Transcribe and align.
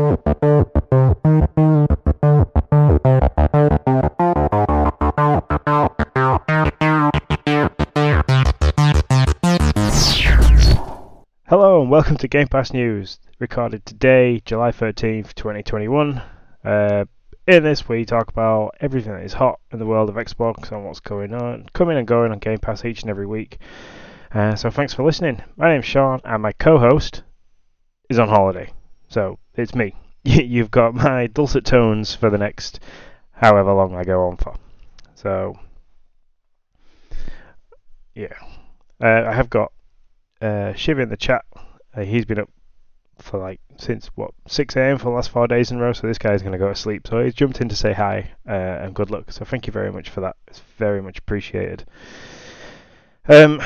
Hello 0.00 0.16
and 11.82 11.90
welcome 11.90 12.16
to 12.16 12.28
Game 12.28 12.48
Pass 12.48 12.72
News, 12.72 13.20
recorded 13.40 13.84
today, 13.84 14.40
July 14.46 14.70
13th, 14.70 15.34
2021. 15.34 16.22
Uh, 16.64 17.04
in 17.46 17.62
this, 17.62 17.86
we 17.86 18.06
talk 18.06 18.30
about 18.30 18.70
everything 18.80 19.12
that 19.12 19.22
is 19.22 19.34
hot 19.34 19.60
in 19.70 19.78
the 19.78 19.84
world 19.84 20.08
of 20.08 20.14
Xbox 20.14 20.72
and 20.72 20.86
what's 20.86 21.00
going 21.00 21.34
on, 21.34 21.66
coming 21.74 21.98
and 21.98 22.06
going 22.06 22.32
on 22.32 22.38
Game 22.38 22.56
Pass 22.56 22.86
each 22.86 23.02
and 23.02 23.10
every 23.10 23.26
week. 23.26 23.58
Uh, 24.32 24.54
so 24.54 24.70
thanks 24.70 24.94
for 24.94 25.04
listening. 25.04 25.42
My 25.58 25.70
name's 25.70 25.84
Sean, 25.84 26.22
and 26.24 26.42
my 26.42 26.52
co-host 26.52 27.22
is 28.08 28.18
on 28.18 28.28
holiday, 28.28 28.72
so 29.08 29.38
it's 29.62 29.74
me. 29.74 29.94
You've 30.24 30.70
got 30.70 30.94
my 30.94 31.26
dulcet 31.26 31.64
tones 31.64 32.14
for 32.14 32.30
the 32.30 32.38
next 32.38 32.80
however 33.32 33.72
long 33.72 33.94
I 33.94 34.04
go 34.04 34.26
on 34.28 34.36
for. 34.36 34.54
So, 35.14 35.58
yeah, 38.14 38.34
uh, 39.02 39.24
I 39.28 39.32
have 39.32 39.50
got 39.50 39.72
uh, 40.40 40.72
Shiv 40.74 40.98
in 40.98 41.08
the 41.08 41.16
chat. 41.16 41.44
Uh, 41.94 42.02
he's 42.02 42.24
been 42.24 42.38
up 42.38 42.50
for 43.18 43.38
like 43.38 43.60
since 43.76 44.06
what 44.14 44.32
6 44.46 44.76
a.m. 44.76 44.98
for 44.98 45.04
the 45.04 45.10
last 45.10 45.30
four 45.30 45.46
days 45.46 45.70
in 45.70 45.78
a 45.78 45.80
row. 45.80 45.92
So 45.92 46.06
this 46.06 46.18
guy's 46.18 46.42
going 46.42 46.52
to 46.52 46.58
go 46.58 46.68
to 46.68 46.74
sleep. 46.74 47.06
So 47.06 47.22
he's 47.22 47.34
jumped 47.34 47.60
in 47.60 47.68
to 47.68 47.76
say 47.76 47.92
hi 47.92 48.30
uh, 48.48 48.52
and 48.52 48.94
good 48.94 49.10
luck. 49.10 49.32
So 49.32 49.44
thank 49.44 49.66
you 49.66 49.72
very 49.72 49.92
much 49.92 50.08
for 50.08 50.20
that. 50.22 50.36
It's 50.46 50.62
very 50.78 51.02
much 51.02 51.18
appreciated. 51.18 51.84
Um. 53.28 53.62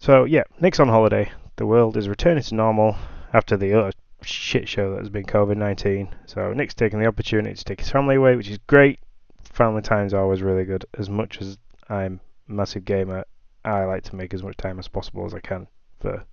So 0.00 0.24
yeah, 0.24 0.44
Nick's 0.60 0.80
on 0.80 0.88
holiday. 0.88 1.30
The 1.56 1.66
world 1.66 1.96
is 1.96 2.08
returning 2.08 2.42
to 2.44 2.54
normal 2.54 2.96
after 3.32 3.56
the 3.56 3.74
other 3.74 3.92
shit 4.22 4.68
show 4.68 4.90
that 4.92 5.00
has 5.00 5.08
been 5.08 5.24
COVID-19. 5.24 6.08
So 6.26 6.52
Nick's 6.52 6.74
taking 6.74 6.98
the 6.98 7.06
opportunity 7.06 7.54
to 7.54 7.64
take 7.64 7.80
his 7.80 7.90
family 7.90 8.16
away, 8.16 8.36
which 8.36 8.48
is 8.48 8.58
great. 8.66 9.00
Family 9.42 9.82
time's 9.82 10.14
always 10.14 10.42
really 10.42 10.64
good. 10.64 10.84
As 10.98 11.08
much 11.08 11.40
as 11.40 11.58
I'm 11.88 12.20
a 12.48 12.52
massive 12.52 12.84
gamer, 12.84 13.24
I 13.64 13.84
like 13.84 14.04
to 14.04 14.16
make 14.16 14.34
as 14.34 14.42
much 14.42 14.56
time 14.56 14.78
as 14.78 14.88
possible 14.88 15.24
as 15.26 15.34
I 15.34 15.40
can 15.40 15.66
for 16.00 16.24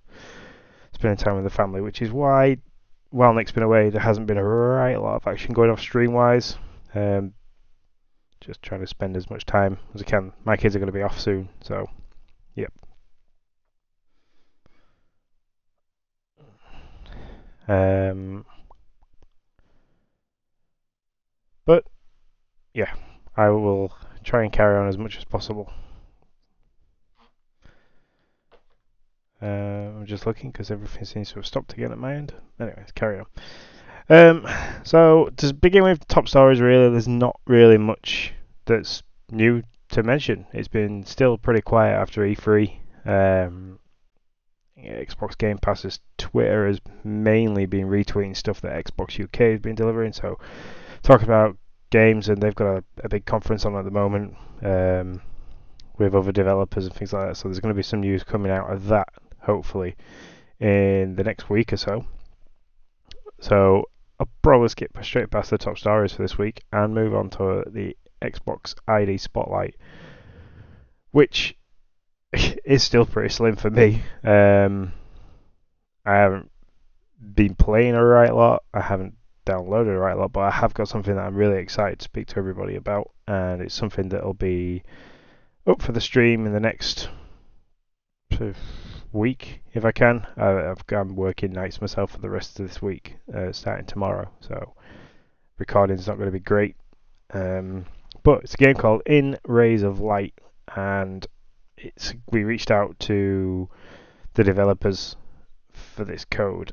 spending 0.92 1.16
time 1.16 1.34
with 1.34 1.44
the 1.44 1.50
family, 1.50 1.80
which 1.80 2.02
is 2.02 2.10
why, 2.10 2.58
while 3.10 3.34
Nick's 3.34 3.52
been 3.52 3.62
away, 3.62 3.90
there 3.90 4.00
hasn't 4.00 4.26
been 4.26 4.38
a 4.38 4.44
right 4.44 4.96
lot 4.96 5.16
of 5.16 5.26
action 5.26 5.52
going 5.52 5.70
off 5.70 5.80
stream 5.80 6.12
wise. 6.12 6.56
Um, 6.94 7.34
just 8.40 8.62
trying 8.62 8.80
to 8.80 8.86
spend 8.86 9.16
as 9.16 9.28
much 9.28 9.44
time 9.44 9.78
as 9.94 10.02
I 10.02 10.04
can. 10.04 10.32
My 10.44 10.56
kids 10.56 10.76
are 10.76 10.78
going 10.78 10.86
to 10.86 10.92
be 10.92 11.02
off 11.02 11.20
soon, 11.20 11.48
so 11.60 11.86
yep. 12.54 12.72
Um, 17.68 18.44
but 21.64 21.84
yeah, 22.74 22.92
I 23.36 23.48
will 23.48 23.92
try 24.22 24.42
and 24.42 24.52
carry 24.52 24.76
on 24.78 24.88
as 24.88 24.98
much 24.98 25.16
as 25.16 25.24
possible. 25.24 25.72
Uh, 29.42 29.46
I'm 29.46 30.06
just 30.06 30.26
looking 30.26 30.50
because 30.50 30.70
everything 30.70 31.04
seems 31.04 31.30
to 31.30 31.36
have 31.36 31.46
stopped 31.46 31.74
again 31.74 31.92
at 31.92 31.98
my 31.98 32.14
end. 32.14 32.32
Anyways, 32.58 32.92
carry 32.94 33.20
on. 33.20 33.26
Um, 34.08 34.48
so 34.84 35.30
to 35.36 35.52
begin 35.52 35.82
with, 35.82 36.06
top 36.06 36.28
stories 36.28 36.60
really, 36.60 36.90
there's 36.90 37.08
not 37.08 37.38
really 37.46 37.78
much 37.78 38.32
that's 38.64 39.02
new 39.30 39.62
to 39.90 40.02
mention. 40.02 40.46
It's 40.52 40.68
been 40.68 41.04
still 41.04 41.36
pretty 41.38 41.60
quiet 41.60 41.94
after 41.94 42.22
E3. 42.22 42.72
Um, 43.04 43.78
Xbox 44.78 45.36
Game 45.38 45.58
Pass's 45.58 46.00
Twitter 46.18 46.66
has 46.66 46.80
mainly 47.02 47.66
been 47.66 47.86
retweeting 47.86 48.36
stuff 48.36 48.60
that 48.60 48.84
Xbox 48.84 49.22
UK 49.22 49.52
has 49.52 49.60
been 49.60 49.74
delivering. 49.74 50.12
So 50.12 50.38
talking 51.02 51.26
about 51.26 51.56
games, 51.90 52.28
and 52.28 52.42
they've 52.42 52.54
got 52.54 52.78
a, 52.78 52.84
a 53.04 53.08
big 53.08 53.24
conference 53.24 53.64
on 53.64 53.76
at 53.76 53.84
the 53.84 53.90
moment 53.90 54.34
um, 54.62 55.22
with 55.98 56.14
other 56.14 56.32
developers 56.32 56.84
and 56.84 56.94
things 56.94 57.12
like 57.12 57.28
that. 57.28 57.36
So 57.36 57.48
there's 57.48 57.60
going 57.60 57.74
to 57.74 57.76
be 57.76 57.82
some 57.82 58.00
news 58.00 58.22
coming 58.22 58.52
out 58.52 58.70
of 58.70 58.86
that 58.88 59.08
hopefully 59.40 59.96
in 60.60 61.14
the 61.14 61.24
next 61.24 61.48
week 61.48 61.72
or 61.72 61.76
so. 61.76 62.04
So 63.40 63.88
I'll 64.18 64.28
probably 64.42 64.68
skip 64.68 64.96
straight 65.02 65.30
past 65.30 65.50
the 65.50 65.58
top 65.58 65.78
stories 65.78 66.12
for 66.12 66.22
this 66.22 66.38
week 66.38 66.62
and 66.72 66.94
move 66.94 67.14
on 67.14 67.30
to 67.30 67.64
the 67.66 67.96
Xbox 68.22 68.74
ID 68.88 69.18
Spotlight, 69.18 69.76
which 71.10 71.56
is 72.64 72.82
still 72.82 73.06
pretty 73.06 73.28
slim 73.28 73.56
for 73.56 73.70
me. 73.70 74.02
Um, 74.24 74.92
I 76.04 76.14
haven't 76.14 76.50
been 77.34 77.54
playing 77.54 77.94
a 77.94 78.04
right 78.04 78.34
lot. 78.34 78.64
I 78.72 78.80
haven't 78.80 79.14
downloaded 79.46 79.94
a 79.94 79.98
right 79.98 80.16
lot, 80.16 80.32
but 80.32 80.40
I 80.40 80.50
have 80.50 80.74
got 80.74 80.88
something 80.88 81.14
that 81.14 81.24
I'm 81.24 81.36
really 81.36 81.58
excited 81.58 82.00
to 82.00 82.04
speak 82.04 82.28
to 82.28 82.38
everybody 82.38 82.76
about, 82.76 83.10
and 83.26 83.62
it's 83.62 83.74
something 83.74 84.08
that'll 84.08 84.34
be 84.34 84.82
up 85.66 85.82
for 85.82 85.92
the 85.92 86.00
stream 86.00 86.46
in 86.46 86.52
the 86.52 86.60
next 86.60 87.08
week 89.12 89.60
if 89.72 89.84
I 89.84 89.92
can. 89.92 90.26
I, 90.36 90.74
am 90.92 91.16
working 91.16 91.52
nights 91.52 91.80
myself 91.80 92.12
for 92.12 92.18
the 92.18 92.30
rest 92.30 92.58
of 92.58 92.66
this 92.66 92.82
week, 92.82 93.16
uh, 93.34 93.52
starting 93.52 93.86
tomorrow. 93.86 94.30
So 94.40 94.74
recording's 95.58 96.06
not 96.06 96.16
going 96.16 96.28
to 96.28 96.32
be 96.32 96.40
great. 96.40 96.76
Um, 97.32 97.86
but 98.22 98.44
it's 98.44 98.54
a 98.54 98.58
game 98.58 98.74
called 98.74 99.02
In 99.06 99.38
Rays 99.44 99.82
of 99.82 100.00
Light, 100.00 100.34
and 100.74 101.26
it's 101.76 102.14
we 102.30 102.44
reached 102.44 102.70
out 102.70 102.98
to 103.00 103.68
the 104.34 104.44
developers 104.44 105.16
for 105.72 106.04
this 106.04 106.24
code, 106.24 106.72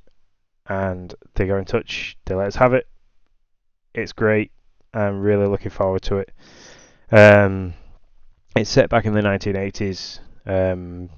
and 0.68 1.14
they 1.36 1.48
got 1.48 1.58
in 1.58 1.66
touch. 1.66 2.18
They 2.26 2.36
let 2.36 2.48
us 2.48 2.56
have 2.56 2.74
it. 2.74 2.88
It's 3.94 4.14
great. 4.14 4.52
I'm 4.94 5.22
really 5.22 5.48
looking 5.48 5.72
forward 5.72 6.02
to 6.04 6.18
it. 6.18 6.32
Um, 7.12 7.74
it's 8.56 8.70
set 8.70 8.90
back 8.90 9.06
in 9.06 9.14
the 9.14 9.22
1980s. 9.22 10.20
Um, 10.46 11.10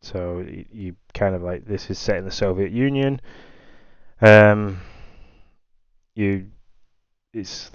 so 0.00 0.44
you, 0.72 0.96
kind 1.14 1.34
of 1.34 1.42
like 1.42 1.66
this 1.66 1.90
is 1.90 1.98
set 1.98 2.16
in 2.16 2.24
the 2.24 2.30
Soviet 2.30 2.72
Union. 2.72 3.20
Um, 4.20 4.80
you, 6.14 6.46
it's 7.32 7.70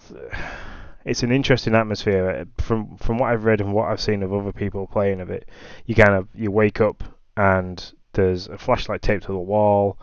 it's 1.06 1.24
an 1.24 1.31
interesting 1.31 1.75
atmosphere 1.75 2.46
from 2.59 2.97
from 2.97 3.18
what 3.18 3.31
I've 3.31 3.46
read 3.46 3.62
and 3.62 3.74
what 3.74 3.90
I've 3.90 4.02
seen 4.02 4.24
of 4.24 4.34
other 4.34 4.53
people 4.53 4.88
playing 4.88 5.22
of 5.22 5.30
it. 5.30 5.50
You 5.86 5.96
kind 5.96 6.14
of 6.14 6.28
you 6.34 6.52
wake 6.52 6.81
up 6.81 7.03
and 7.36 7.94
there's 8.14 8.47
a 8.47 8.58
flashlight 8.58 9.02
taped 9.02 9.25
to 9.25 9.31
the 9.31 9.40
wall. 9.40 9.97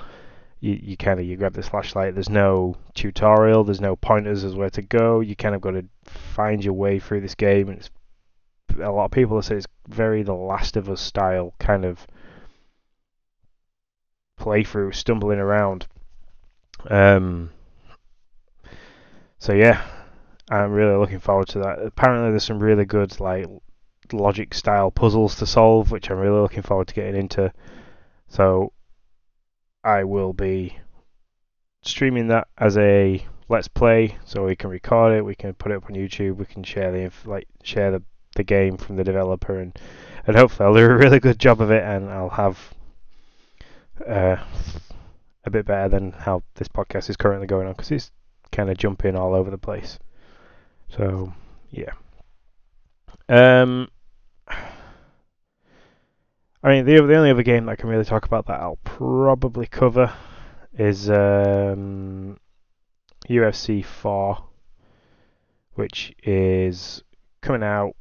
You, 0.61 0.79
you 0.83 0.97
kind 0.97 1.19
of 1.19 1.27
you 1.27 1.37
grab 1.37 1.55
this 1.55 1.69
flashlight. 1.69 2.15
There's 2.15 2.29
no 2.29 2.77
tutorial. 2.95 3.65
There's 3.65 3.81
no 3.81 3.97
pointers 3.97 4.45
as 4.45 4.55
where 4.55 4.71
to 4.71 4.83
go. 4.83 5.21
You 5.21 5.35
kind 5.35 5.55
of 5.55 5.63
got 5.63 5.71
to 5.71 5.85
find 6.05 6.63
your 6.63 6.75
way 6.75 6.99
through 6.99 7.23
this 7.23 7.35
game, 7.35 7.69
and 7.69 7.79
it's 7.79 7.91
a 8.79 8.91
lot 8.91 9.07
of 9.07 9.11
people 9.11 9.41
say 9.41 9.57
it's 9.57 9.67
very 9.89 10.23
The 10.23 10.35
Last 10.35 10.77
of 10.77 10.91
Us 10.91 11.01
style 11.01 11.55
kind 11.59 11.85
of 11.85 12.07
playthrough, 14.39 14.95
stumbling 14.95 15.39
around. 15.39 15.87
Um, 16.89 17.51
so 19.39 19.53
yeah, 19.55 19.83
I'm 20.51 20.73
really 20.73 20.97
looking 20.97 21.21
forward 21.21 21.49
to 21.49 21.61
that. 21.61 21.79
Apparently, 21.81 22.31
there's 22.31 22.45
some 22.45 22.59
really 22.59 22.85
good 22.85 23.21
like 23.21 23.47
logic 24.13 24.53
style 24.53 24.91
puzzles 24.91 25.37
to 25.37 25.47
solve, 25.47 25.91
which 25.91 26.11
I'm 26.11 26.19
really 26.19 26.41
looking 26.41 26.63
forward 26.63 26.89
to 26.89 26.95
getting 26.95 27.15
into. 27.15 27.53
So 28.29 28.73
I 29.85 30.05
will 30.05 30.33
be 30.33 30.77
streaming 31.83 32.29
that 32.29 32.49
as 32.59 32.77
a 32.77 33.25
let's 33.49 33.69
play, 33.69 34.17
so 34.25 34.45
we 34.45 34.57
can 34.57 34.71
record 34.71 35.17
it, 35.17 35.25
we 35.25 35.35
can 35.35 35.55
put 35.55 35.73
it 35.73 35.77
up 35.77 35.85
on 35.85 35.97
YouTube, 35.97 36.37
we 36.37 36.47
can 36.47 36.63
share 36.65 36.93
the 36.93 37.13
like 37.25 37.47
share 37.63 37.93
the 37.93 38.03
the 38.37 38.45
game 38.45 38.77
from 38.77 38.97
the 38.97 39.05
developer, 39.05 39.59
and 39.59 39.79
and 40.27 40.37
hopefully 40.37 40.67
I'll 40.67 40.75
do 40.75 40.85
a 40.85 40.97
really 40.97 41.21
good 41.21 41.39
job 41.39 41.61
of 41.61 41.71
it, 41.71 41.83
and 41.83 42.11
I'll 42.11 42.31
have 42.31 42.75
uh, 44.07 44.37
a 45.45 45.51
bit 45.51 45.65
better 45.65 45.89
than 45.89 46.13
how 46.13 46.43
this 46.55 46.69
podcast 46.69 47.09
is 47.09 47.17
currently 47.17 47.47
going 47.47 47.67
on 47.67 47.75
because 47.75 47.91
it's 47.91 48.11
kind 48.53 48.69
of 48.69 48.77
jumping 48.77 49.17
all 49.17 49.35
over 49.35 49.51
the 49.51 49.59
place. 49.59 49.99
So 50.97 51.33
yeah. 51.71 51.93
Um, 53.29 53.89
I 56.63 56.69
mean 56.69 56.85
the 56.85 57.01
the 57.03 57.17
only 57.17 57.31
other 57.31 57.43
game 57.43 57.67
that 57.67 57.73
I 57.73 57.77
can 57.77 57.89
really 57.89 58.05
talk 58.05 58.27
about 58.27 58.47
that 58.47 58.61
I'll 58.61 58.79
probably 58.85 59.67
cover 59.67 60.13
is 60.79 61.11
um, 61.11 62.39
UFC 63.29 63.85
4, 63.85 64.39
which 65.75 66.15
is 66.23 67.03
coming 67.43 67.63
out 67.63 67.95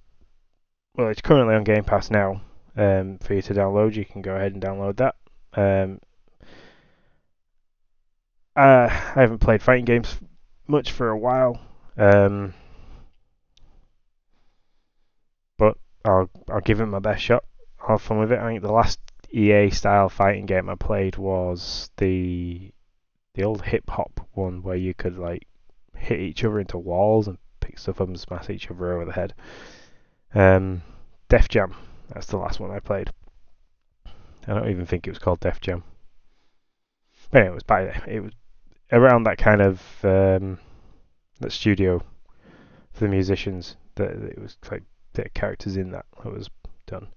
well, 0.96 1.08
it's 1.08 1.22
currently 1.22 1.56
on 1.56 1.64
Game 1.64 1.86
Pass 1.86 2.12
now 2.12 2.42
um, 2.76 3.20
for 3.20 3.34
you 3.34 3.42
to 3.44 3.54
download. 3.54 3.96
You 3.96 4.06
can 4.06 4.22
go 4.22 4.36
ahead 4.36 4.54
and 4.54 4.62
download 4.62 4.98
that. 4.98 5.16
Um, 5.54 6.00
uh, 8.56 8.90
I 8.90 9.22
haven't 9.22 9.40
played 9.40 9.62
fighting 9.62 9.86
games 9.86 10.18
much 10.68 10.92
for 10.92 11.10
a 11.10 11.18
while, 11.18 11.60
um, 11.98 12.54
but 15.58 15.78
I'll 16.06 16.30
I'll 16.50 16.62
give 16.62 16.80
it 16.80 16.86
my 16.86 17.00
best 17.00 17.24
shot. 17.24 17.44
I'll 17.82 17.98
have 17.98 18.02
fun 18.02 18.20
with 18.20 18.32
it. 18.32 18.40
I 18.40 18.48
think 18.48 18.62
the 18.62 18.72
last 18.72 19.00
EA 19.32 19.70
style 19.70 20.10
fighting 20.10 20.46
game 20.46 20.70
I 20.70 20.76
played 20.76 21.18
was 21.18 21.90
the 21.98 22.72
the 23.36 23.44
old 23.44 23.62
hip 23.64 23.90
hop 23.90 24.28
one 24.34 24.64
where 24.64 24.76
you 24.76 24.94
could 24.94 25.18
like 25.18 25.48
hit 25.96 26.20
each 26.20 26.44
other 26.44 26.60
into 26.60 26.78
walls 26.78 27.28
and 27.28 27.38
pick 27.60 27.78
stuff 27.78 28.02
up 28.02 28.08
and 28.08 28.20
smash 28.20 28.50
each 28.50 28.72
other 28.72 28.94
over 28.94 29.06
the 29.06 29.14
head. 29.14 29.34
Um, 30.34 30.82
Def 31.28 31.50
Jam, 31.50 31.76
that's 32.14 32.28
the 32.28 32.38
last 32.38 32.60
one 32.60 32.72
I 32.72 32.80
played. 32.80 33.12
I 34.06 34.54
don't 34.54 34.70
even 34.70 34.86
think 34.86 35.06
it 35.06 35.12
was 35.12 35.20
called 35.20 35.40
Def 35.42 35.62
Jam. 35.62 35.84
But 37.32 37.42
anyway, 37.42 37.52
it 37.52 37.56
was 37.56 37.64
by 37.64 37.82
it 38.08 38.24
was 38.24 38.34
around 38.92 39.24
that 39.24 39.38
kind 39.38 39.62
of 39.62 39.82
um, 40.04 40.58
that 41.40 41.52
studio 41.52 42.02
for 42.94 43.06
the 43.06 43.10
musicians 43.10 43.76
that 43.96 44.10
it 44.10 44.40
was 44.40 44.58
like 44.72 44.84
the 45.24 45.30
characters 45.30 45.78
in 45.78 45.92
that 45.92 46.06
that 46.24 46.32
was 46.32 46.50
done. 46.86 47.08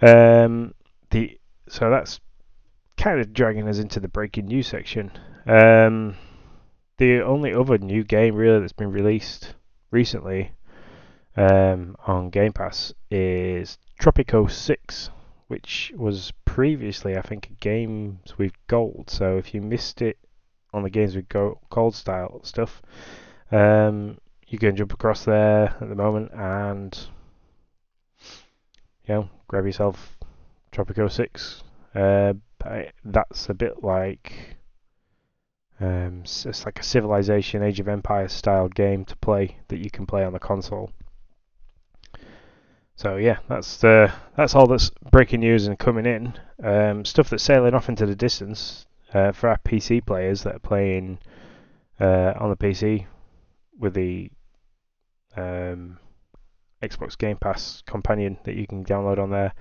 Um, 0.00 0.74
the 1.10 1.38
so 1.68 1.90
that's 1.90 2.20
kind 2.96 3.20
of 3.20 3.32
dragging 3.32 3.68
us 3.68 3.78
into 3.78 4.00
the 4.00 4.08
breaking 4.08 4.46
news 4.46 4.66
section. 4.66 5.10
Um, 5.46 6.16
the 6.98 7.20
only 7.20 7.52
other 7.52 7.78
new 7.78 8.04
game 8.04 8.34
really 8.34 8.60
that's 8.60 8.72
been 8.72 8.90
released 8.90 9.54
recently 9.90 10.52
um, 11.36 11.96
on 12.06 12.30
Game 12.30 12.52
Pass 12.52 12.94
is 13.10 13.78
Tropico 14.00 14.50
6, 14.50 15.10
which 15.48 15.92
was 15.96 16.32
previously, 16.44 17.16
I 17.16 17.22
think, 17.22 17.56
Games 17.60 18.38
with 18.38 18.52
Gold. 18.66 19.10
So 19.10 19.36
if 19.36 19.54
you 19.54 19.60
missed 19.60 20.00
it 20.00 20.18
on 20.72 20.82
the 20.82 20.90
Games 20.90 21.14
with 21.14 21.28
Gold 21.28 21.94
style 21.94 22.40
stuff, 22.42 22.80
um, 23.52 24.18
you 24.48 24.58
can 24.58 24.76
jump 24.76 24.92
across 24.92 25.24
there 25.24 25.76
at 25.80 25.88
the 25.88 25.94
moment 25.94 26.32
and 26.32 27.08
you 29.06 29.14
know 29.14 29.30
grab 29.48 29.64
yourself 29.64 30.16
Tropico 30.72 31.10
6. 31.10 31.62
Uh, 31.94 32.34
that's 33.04 33.48
a 33.48 33.54
bit 33.54 33.82
like 33.82 34.56
um, 35.80 36.22
it's 36.24 36.64
like 36.64 36.80
a 36.80 36.82
Civilization 36.82 37.62
Age 37.62 37.80
of 37.80 37.88
Empires 37.88 38.32
style 38.32 38.68
game 38.68 39.04
to 39.04 39.16
play 39.16 39.56
that 39.68 39.78
you 39.78 39.90
can 39.90 40.06
play 40.06 40.24
on 40.24 40.32
the 40.32 40.38
console. 40.38 40.90
So 42.96 43.16
yeah, 43.16 43.38
that's 43.48 43.76
the 43.76 44.12
that's 44.36 44.54
all 44.54 44.66
that's 44.66 44.90
breaking 45.10 45.40
news 45.40 45.66
and 45.66 45.78
coming 45.78 46.06
in. 46.06 46.32
Um, 46.62 47.04
stuff 47.04 47.28
that's 47.28 47.42
sailing 47.42 47.74
off 47.74 47.90
into 47.90 48.06
the 48.06 48.16
distance 48.16 48.86
uh, 49.12 49.32
for 49.32 49.50
our 49.50 49.58
PC 49.58 50.04
players 50.04 50.42
that 50.44 50.56
are 50.56 50.60
playing 50.60 51.18
uh, 52.00 52.32
on 52.38 52.48
the 52.48 52.56
PC 52.56 53.06
with 53.78 53.92
the 53.92 54.30
um, 55.36 55.98
Xbox 56.82 57.16
Game 57.16 57.36
Pass 57.36 57.82
companion 57.86 58.38
that 58.44 58.54
you 58.54 58.66
can 58.66 58.84
download 58.84 59.18
on 59.18 59.30
there. 59.30 59.52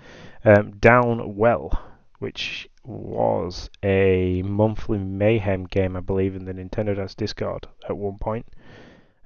Um, 0.43 0.73
Downwell, 0.73 1.77
which 2.19 2.69
was 2.83 3.69
a 3.83 4.41
monthly 4.43 4.97
mayhem 4.97 5.65
game, 5.65 5.95
I 5.95 6.01
believe, 6.01 6.35
in 6.35 6.45
the 6.45 6.53
Nintendo 6.53 6.95
Dads 6.95 7.15
Discord 7.15 7.67
at 7.87 7.97
one 7.97 8.17
point. 8.19 8.45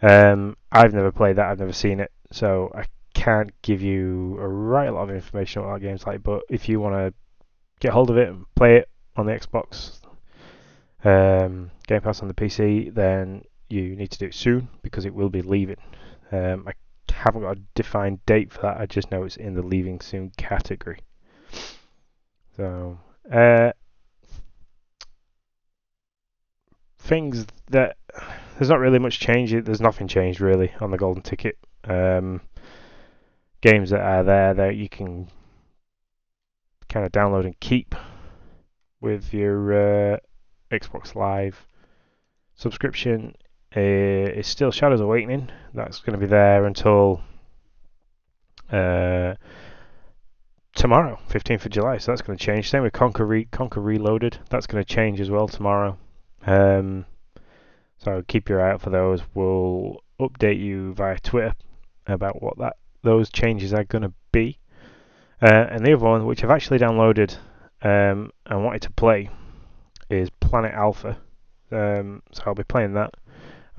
Um, 0.01 0.55
I've 0.71 0.93
never 0.93 1.11
played 1.11 1.35
that. 1.37 1.47
I've 1.47 1.59
never 1.59 1.73
seen 1.73 1.99
it, 1.99 2.11
so 2.31 2.71
I 2.73 2.85
can't 3.13 3.51
give 3.61 3.81
you 3.81 4.37
a 4.39 4.47
right 4.47 4.89
lot 4.89 5.09
of 5.09 5.15
information 5.15 5.61
on 5.61 5.67
what 5.67 5.81
that 5.81 5.87
game's 5.87 6.05
like. 6.05 6.23
But 6.23 6.43
if 6.49 6.69
you 6.69 6.79
want 6.79 6.95
to 6.95 7.13
get 7.79 7.91
hold 7.91 8.09
of 8.09 8.17
it 8.17 8.29
and 8.29 8.45
play 8.55 8.77
it 8.77 8.89
on 9.15 9.25
the 9.25 9.33
Xbox 9.33 9.99
um, 11.03 11.71
Game 11.87 12.01
Pass 12.01 12.21
on 12.21 12.27
the 12.27 12.33
PC, 12.33 12.93
then 12.93 13.43
you 13.69 13.95
need 13.95 14.11
to 14.11 14.19
do 14.19 14.25
it 14.25 14.33
soon 14.33 14.69
because 14.81 15.05
it 15.05 15.13
will 15.13 15.29
be 15.29 15.41
leaving. 15.41 15.77
Um, 16.31 16.65
I 16.67 16.73
haven't 17.11 17.41
got 17.41 17.57
a 17.57 17.61
defined 17.75 18.25
date 18.25 18.51
for 18.51 18.61
that. 18.61 18.77
I 18.77 18.85
just 18.85 19.11
know 19.11 19.23
it's 19.23 19.37
in 19.37 19.53
the 19.53 19.61
leaving 19.61 19.99
soon 19.99 20.31
category. 20.37 20.99
So, 22.55 22.99
uh, 23.31 23.71
things 26.99 27.45
that 27.69 27.97
there's 28.57 28.69
not 28.69 28.79
really 28.79 28.99
much 28.99 29.19
change. 29.19 29.51
There's 29.51 29.81
nothing 29.81 30.07
changed 30.07 30.41
really 30.41 30.71
on 30.81 30.91
the 30.91 30.97
golden 30.97 31.23
ticket. 31.23 31.57
Um, 31.85 32.41
games 33.61 33.89
that 33.89 34.01
are 34.01 34.23
there 34.23 34.53
that 34.53 34.75
you 34.75 34.89
can 34.89 35.29
kind 36.89 37.05
of 37.05 37.11
download 37.11 37.45
and 37.45 37.59
keep 37.59 37.95
with 39.01 39.33
your 39.33 40.13
uh, 40.13 40.17
Xbox 40.71 41.15
Live 41.15 41.65
subscription 42.55 43.33
uh, 43.75 43.79
is 43.79 44.47
still 44.47 44.71
Shadows 44.71 45.01
Awakening. 45.01 45.49
That's 45.73 45.99
going 45.99 46.13
to 46.13 46.19
be 46.19 46.29
there 46.29 46.65
until 46.65 47.21
uh, 48.71 49.35
tomorrow, 50.75 51.19
15th 51.29 51.65
of 51.65 51.71
July. 51.71 51.97
So 51.97 52.11
that's 52.11 52.21
going 52.21 52.37
to 52.37 52.43
change. 52.43 52.69
Same 52.69 52.83
with 52.83 52.93
Conker, 52.93 53.27
Re- 53.27 53.45
Conker 53.45 53.83
Reloaded. 53.83 54.39
That's 54.49 54.67
going 54.67 54.83
to 54.83 54.93
change 54.93 55.19
as 55.21 55.29
well 55.29 55.47
tomorrow. 55.47 55.97
Um, 56.45 57.05
so 57.97 58.23
keep 58.27 58.49
your 58.49 58.61
eye 58.61 58.71
out 58.71 58.81
for 58.81 58.89
those. 58.89 59.21
We'll 59.33 60.01
update 60.19 60.59
you 60.59 60.93
via 60.93 61.19
Twitter 61.19 61.53
about 62.07 62.41
what 62.41 62.57
that 62.57 62.75
those 63.03 63.29
changes 63.29 63.73
are 63.73 63.83
going 63.83 64.01
to 64.01 64.13
be. 64.31 64.59
Uh, 65.41 65.67
and 65.69 65.85
the 65.85 65.93
other 65.93 66.05
one, 66.05 66.25
which 66.25 66.43
I've 66.43 66.51
actually 66.51 66.79
downloaded 66.79 67.37
um, 67.81 68.31
and 68.45 68.63
wanted 68.65 68.81
to 68.83 68.91
play, 68.91 69.29
is 70.09 70.29
Planet 70.29 70.73
Alpha. 70.73 71.17
Um, 71.71 72.21
so 72.33 72.43
I'll 72.47 72.55
be 72.55 72.63
playing 72.63 72.93
that. 72.93 73.13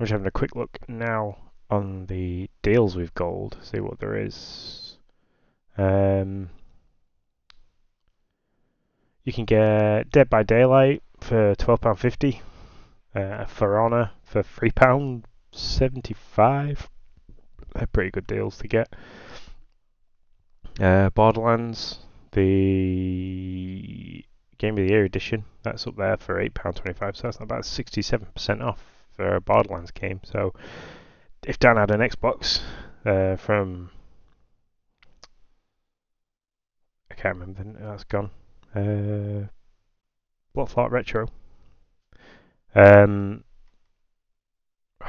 I'm 0.01 0.05
just 0.05 0.13
having 0.13 0.25
a 0.25 0.31
quick 0.31 0.55
look 0.55 0.79
now 0.87 1.37
on 1.69 2.07
the 2.07 2.49
deals 2.63 2.95
with 2.95 3.13
gold, 3.13 3.59
see 3.61 3.79
what 3.79 3.99
there 3.99 4.17
is. 4.17 4.97
Um, 5.77 6.49
you 9.23 9.31
can 9.31 9.45
get 9.45 10.09
Dead 10.09 10.27
by 10.27 10.41
Daylight 10.41 11.03
for 11.19 11.53
£12.50, 11.53 12.39
uh, 13.13 13.45
For 13.45 13.79
Honor 13.79 14.09
for 14.23 14.41
£3.75. 14.41 16.87
They're 17.75 17.87
pretty 17.93 18.09
good 18.09 18.25
deals 18.25 18.57
to 18.57 18.67
get. 18.67 18.91
Uh, 20.79 21.11
Borderlands, 21.11 21.99
the 22.31 24.25
Game 24.57 24.79
of 24.79 24.83
the 24.83 24.93
Year 24.93 25.05
edition, 25.05 25.45
that's 25.61 25.85
up 25.85 25.95
there 25.95 26.17
for 26.17 26.43
£8.25, 26.43 27.15
so 27.15 27.21
that's 27.21 27.37
about 27.37 27.61
67% 27.61 28.63
off 28.63 28.83
a 29.21 29.41
Borderlands 29.41 29.91
game. 29.91 30.21
So 30.23 30.53
if 31.45 31.59
Dan 31.59 31.77
had 31.77 31.91
an 31.91 32.01
Xbox 32.01 32.61
uh, 33.05 33.35
from 33.35 33.89
I 37.09 37.15
can't 37.15 37.37
remember, 37.37 37.79
that's 37.79 38.03
gone. 38.05 38.31
Uh, 38.73 39.47
Block 40.53 40.91
Retro. 40.91 41.27
Um, 42.73 43.43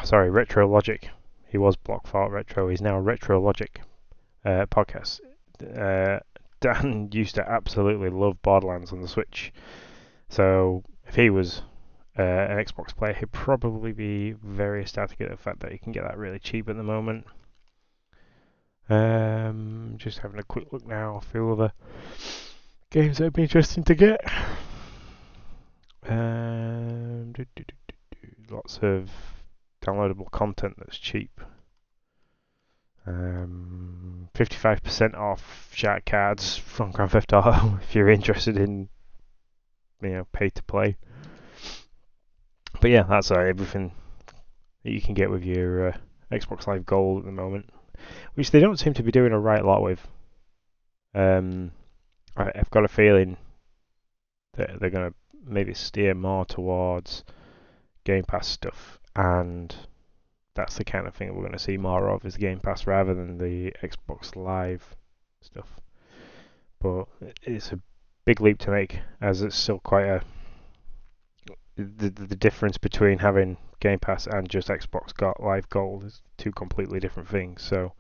sorry, 0.05 0.31
Retro 0.31 0.69
Logic. 0.69 1.09
He 1.49 1.59
was 1.59 1.77
Block 1.77 2.13
Retro. 2.13 2.69
He's 2.69 2.81
now 2.81 2.99
Retro 2.99 3.41
Logic 3.41 3.81
uh, 4.45 4.67
podcast. 4.67 5.21
Uh, 5.77 6.21
Dan 6.61 7.11
used 7.13 7.35
to 7.37 7.49
absolutely 7.49 8.09
love 8.09 8.41
Borderlands 8.43 8.93
on 8.93 9.03
the 9.03 9.09
Switch. 9.09 9.53
So 10.29 10.83
if 11.07 11.15
he 11.15 11.31
was 11.31 11.63
uh, 12.19 12.23
an 12.23 12.65
Xbox 12.65 12.95
player, 12.95 13.15
he'd 13.15 13.33
probably 13.33 13.93
be 13.93 14.33
very 14.33 14.83
ecstatic 14.83 15.21
at 15.21 15.31
the 15.31 15.37
fact 15.37 15.61
that 15.61 15.73
he 15.73 15.79
can 15.79 15.93
get 15.93 16.05
that 16.05 16.19
really 16.19 16.39
cheap 16.39 16.69
at 16.69 16.77
the 16.77 16.83
moment. 16.83 17.27
Um, 18.91 19.95
just 19.97 20.19
having 20.19 20.39
a 20.39 20.45
quick 20.45 20.73
look 20.73 20.87
now, 20.87 21.17
a 21.17 21.21
few 21.21 21.51
other 21.51 21.73
games 22.91 23.19
that 23.19 23.25
would 23.25 23.33
be 23.33 23.43
interesting 23.43 23.85
to 23.85 23.95
get. 23.95 24.21
Um, 26.07 27.33
do, 27.33 27.47
do, 27.57 27.65
do, 27.65 28.55
lots 28.55 28.79
of 28.83 29.11
downloadable 29.83 30.31
content 30.31 30.75
that's 30.79 30.99
cheap. 30.99 31.41
Um, 33.07 34.29
55% 34.35 35.15
off 35.17 35.71
shark 35.75 36.05
cards 36.05 36.57
from 36.57 36.93
Grand 36.93 37.11
Theft 37.11 37.33
Auto 37.33 37.79
if 37.83 37.95
you're 37.95 38.09
interested 38.09 38.57
in 38.57 38.89
you 40.01 40.11
know 40.11 40.27
pay 40.33 40.51
to 40.51 40.63
play 40.65 40.97
but 42.83 42.91
yeah, 42.91 43.05
that's 43.05 43.31
uh, 43.31 43.37
everything 43.37 43.93
that 44.83 44.91
you 44.91 45.01
can 45.01 45.15
get 45.15 45.31
with 45.31 45.45
your 45.45 45.91
uh, 45.91 45.97
Xbox 46.33 46.67
Live 46.67 46.85
Gold 46.85 47.21
at 47.21 47.25
the 47.25 47.31
moment, 47.31 47.71
which 48.35 48.51
they 48.51 48.59
don't 48.59 48.79
seem 48.79 48.93
to 48.95 49.05
be 49.05 49.13
doing 49.13 49.33
a 49.33 49.39
right 49.39 49.65
lot 49.65 49.83
with. 49.83 50.05
Um, 51.15 51.71
I, 52.37 52.51
have 52.57 52.71
got 52.71 52.85
a 52.85 52.89
feeling 52.89 53.37
that 54.55 54.81
they're 54.81 54.91
going 54.91 55.11
to 55.11 55.15
maybe 55.47 55.75
steer 55.75 56.13
more 56.15 56.45
towards 56.45 57.23
Game 58.03 58.25
Pass 58.25 58.49
stuff, 58.49 58.99
and 59.15 59.73
that's 60.57 60.77
the 60.77 60.85
kind 60.85 61.07
of 61.07 61.15
thing 61.15 61.33
we're 61.33 61.43
going 61.43 61.53
to 61.53 61.61
see 61.61 61.77
more 61.77 62.09
of 62.09 62.25
is 62.25 62.37
Game 62.37 62.59
Pass 62.59 62.85
rather 62.85 63.15
than 63.15 63.39
the 63.39 63.73
Xbox 63.81 64.35
Live 64.35 64.97
stuff. 65.41 65.79
But 66.81 67.05
it's 67.43 67.71
a 67.71 67.79
big 68.25 68.41
leap 68.41 68.59
to 68.59 68.73
make, 68.73 68.99
as 69.21 69.43
it's 69.43 69.55
still 69.55 69.79
quite 69.79 70.07
a 70.07 70.23
the, 71.77 72.11
the 72.11 72.37
difference 72.37 72.79
between 72.79 73.19
having 73.19 73.57
Game 73.81 73.99
Pass 73.99 74.27
and 74.27 74.49
just 74.49 74.69
Xbox 74.69 75.15
got 75.15 75.43
Live 75.43 75.69
Gold 75.69 76.05
is 76.05 76.23
two 76.37 76.53
completely 76.53 77.01
different 77.01 77.29
things. 77.29 77.63
So 77.63 77.93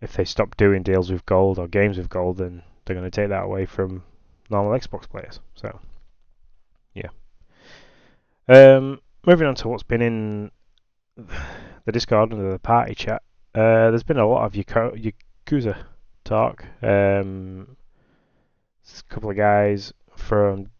if 0.00 0.12
they 0.14 0.24
stop 0.24 0.56
doing 0.56 0.82
deals 0.82 1.10
with 1.10 1.24
Gold 1.26 1.58
or 1.58 1.68
games 1.68 1.96
with 1.96 2.08
Gold, 2.08 2.38
then 2.38 2.62
they're 2.84 2.96
going 2.96 3.10
to 3.10 3.20
take 3.20 3.30
that 3.30 3.44
away 3.44 3.66
from 3.66 4.02
normal 4.50 4.78
Xbox 4.78 5.08
players. 5.08 5.40
So 5.54 5.80
yeah. 6.94 7.08
Um, 8.48 9.00
moving 9.26 9.46
on 9.46 9.54
to 9.56 9.68
what's 9.68 9.82
been 9.82 10.02
in 10.02 10.50
the 11.16 11.92
Discord 11.92 12.32
and 12.32 12.52
the 12.52 12.58
party 12.58 12.94
chat. 12.94 13.22
Uh, 13.54 13.90
there's 13.90 14.02
been 14.02 14.18
a 14.18 14.26
lot 14.26 14.44
of 14.44 14.52
Yakuza 14.52 15.76
talk. 16.24 16.64
Um, 16.82 17.76
a 18.86 19.14
couple 19.14 19.30
of 19.30 19.36
guys 19.36 19.92
from 20.16 20.70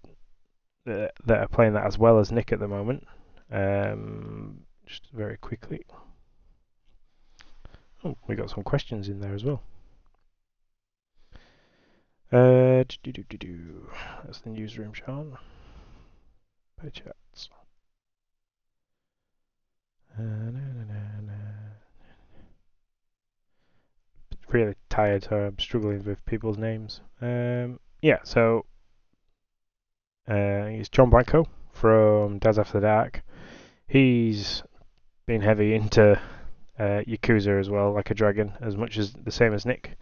that 0.85 1.13
are 1.29 1.49
playing 1.49 1.75
that 1.75 1.87
as 1.87 1.99
well 1.99 2.19
as 2.19 2.33
Nick 2.33 2.53
at 2.53 2.59
the 2.59 2.69
moment. 2.69 3.07
Um, 3.51 4.61
just 4.87 5.09
very 5.13 5.37
quickly. 5.37 5.85
Oh, 8.05 8.17
we 8.27 8.35
got 8.35 8.51
some 8.51 8.63
questions 8.65 9.09
in 9.09 9.21
there 9.21 9.35
as 9.35 9.45
well. 9.45 9.63
Uh. 12.33 12.85
That's 14.25 14.41
the 14.41 14.51
newsroom, 14.51 14.93
Sean. 14.93 15.39
Pay 16.81 16.91
chats. 16.91 17.49
Uh, 20.19 20.23
really 24.55 24.75
tired, 24.89 25.25
so 25.25 25.37
I'm 25.37 25.59
struggling 25.59 26.05
with 26.05 26.25
people's 26.27 26.57
names. 26.57 27.01
Um, 27.21 27.81
yeah, 28.01 28.19
so 28.23 28.65
uh, 30.29 30.67
he's 30.67 30.89
John 30.89 31.11
Blanco 31.11 31.47
from 31.73 32.39
Dads 32.39 32.59
After 32.59 32.81
Dark. 32.81 33.23
He's 33.87 34.63
been 35.27 35.43
heavy 35.43 35.75
into 35.75 36.19
uh, 36.79 37.03
Yakuza 37.07 37.59
as 37.61 37.69
well, 37.69 37.93
like 37.93 38.11
a 38.11 38.15
dragon, 38.15 38.53
as 38.61 38.77
much 38.77 38.99
as 38.99 39.13
the 39.13 39.31
same 39.31 39.53
as 39.53 39.67
Nick. 39.67 39.97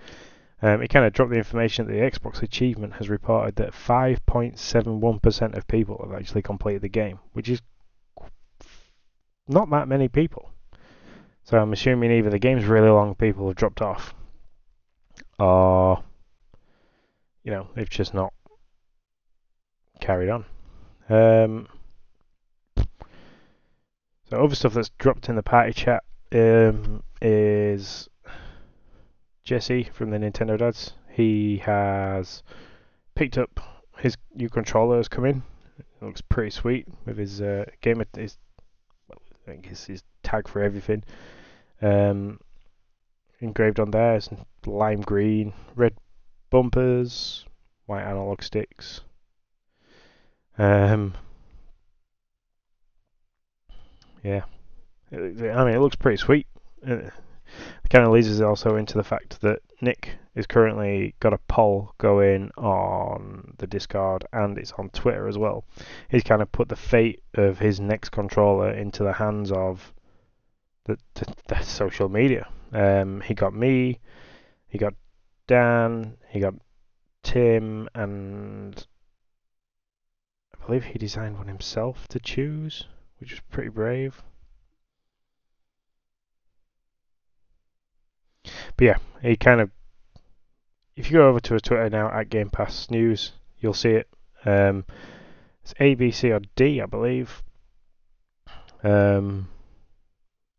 Um, 0.61 0.81
he 0.81 0.87
kind 0.87 1.05
of 1.05 1.13
dropped 1.13 1.33
the 1.33 1.39
information 1.39 1.87
that 1.87 1.93
the 1.93 1.99
Xbox 1.99 2.41
Achievement 2.43 2.95
has 2.95 3.09
reported 3.09 3.57
that 3.57 3.73
5.71% 3.73 5.57
of 5.57 5.67
people 5.67 6.01
have 6.05 6.17
actually 6.17 6.43
completed 6.43 6.83
the 6.83 6.89
game, 6.89 7.19
which 7.33 7.49
is 7.49 7.61
not 9.49 9.69
that 9.71 9.89
many 9.89 10.07
people. 10.07 10.51
So 11.43 11.59
I'm 11.59 11.73
assuming 11.73 12.13
either 12.13 12.31
the 12.31 12.39
game's 12.39 12.65
really 12.65 12.89
long, 12.89 13.17
people 13.17 13.49
have 13.49 13.57
dropped 13.57 13.83
off, 13.83 14.15
or 15.41 16.05
you 17.43 17.51
know 17.51 17.67
they've 17.75 17.91
just 17.91 18.15
not 18.15 18.33
carried 20.03 20.29
on. 20.29 20.45
Um, 21.09 21.69
so 22.77 24.43
other 24.43 24.55
stuff 24.55 24.75
that's 24.75 24.91
dropped 24.99 25.29
in 25.29 25.37
the 25.37 25.43
party 25.43 25.73
chat 25.73 26.03
um, 26.33 27.03
is 27.21 28.09
Jesse 29.45 29.89
from 29.93 30.11
the 30.11 30.19
Nintendo 30.19 30.59
Dads. 30.59 30.95
He 31.11 31.59
has 31.59 32.43
picked 33.15 33.39
up 33.39 33.61
his 33.99 34.17
new 34.35 34.49
controller 34.49 34.97
has 34.97 35.09
come 35.09 35.25
in. 35.25 35.43
It 35.79 35.87
looks 36.05 36.21
pretty 36.21 36.51
sweet 36.51 36.89
with 37.07 37.19
his 37.19 37.41
uh, 37.41 37.67
game. 37.81 38.03
His, 38.17 38.39
well, 39.09 39.19
I 39.33 39.51
think 39.51 39.67
his, 39.67 39.85
his 39.85 40.03
tag 40.25 40.49
for 40.49 40.63
everything. 40.63 41.05
Um, 41.81 42.41
engraved 43.41 43.79
on 43.79 43.91
there 43.91 44.17
is 44.17 44.29
lime 44.67 45.03
green, 45.03 45.53
red 45.77 45.95
bumpers, 46.51 47.45
white 47.87 48.03
analog 48.03 48.43
sticks. 48.43 49.03
Um, 50.59 51.15
yeah, 54.23 54.43
I 55.11 55.17
mean 55.17 55.75
it 55.75 55.81
looks 55.81 55.97
pretty 55.97 56.19
sweet. 56.19 56.47
It 56.83 57.13
kind 57.91 58.05
of 58.05 58.13
leads 58.13 58.29
us 58.29 58.41
also 58.41 58.77
into 58.77 58.95
the 58.95 59.05
fact 59.05 59.41
that 59.41 59.61
Nick 59.81 60.17
is 60.35 60.47
currently 60.47 61.15
got 61.21 61.35
a 61.35 61.39
poll 61.49 61.95
going 61.99 62.51
on 62.57 63.55
the 63.59 63.67
Discord 63.67 64.25
and 64.33 64.57
it's 64.57 64.73
on 64.73 64.89
Twitter 64.91 65.29
as 65.29 65.37
well. 65.37 65.65
He's 66.09 66.23
kind 66.23 66.41
of 66.41 66.51
put 66.53 66.69
the 66.69 66.77
fate 66.77 67.23
of 67.35 67.59
his 67.59 67.81
next 67.81 68.11
controller 68.11 68.71
into 68.71 69.03
the 69.03 69.13
hands 69.13 69.53
of 69.53 69.93
the, 70.85 70.99
the, 71.15 71.35
the 71.49 71.61
social 71.63 72.09
media. 72.09 72.49
Um, 72.73 73.21
he 73.21 73.35
got 73.35 73.55
me, 73.55 74.01
he 74.69 74.79
got 74.79 74.95
Dan, 75.47 76.17
he 76.31 76.41
got 76.41 76.55
Tim, 77.23 77.89
and 77.95 78.87
believe 80.67 80.85
he 80.85 80.99
designed 80.99 81.39
one 81.39 81.49
himself 81.49 82.09
to 82.09 82.21
choose, 82.21 82.87
which 83.19 83.31
was 83.31 83.41
pretty 83.51 83.71
brave. 83.71 84.23
But 88.77 88.85
yeah, 88.85 88.97
he 89.23 89.37
kind 89.37 89.61
of. 89.61 89.71
If 90.97 91.11
you 91.11 91.19
go 91.19 91.29
over 91.29 91.41
to 91.41 91.55
his 91.55 91.63
Twitter 91.63 91.89
now 91.89 92.11
at 92.11 92.29
Game 92.29 92.51
Pass 92.51 92.91
News, 92.91 93.33
you'll 93.59 93.75
see 93.75 93.91
it. 93.91 94.09
Um, 94.45 94.85
it's 95.63 95.75
A, 95.81 95.95
B, 95.95 96.11
C, 96.11 96.33
or 96.33 96.41
D, 96.57 96.81
I 96.81 96.87
believe. 96.87 97.43
Um, 98.83 99.49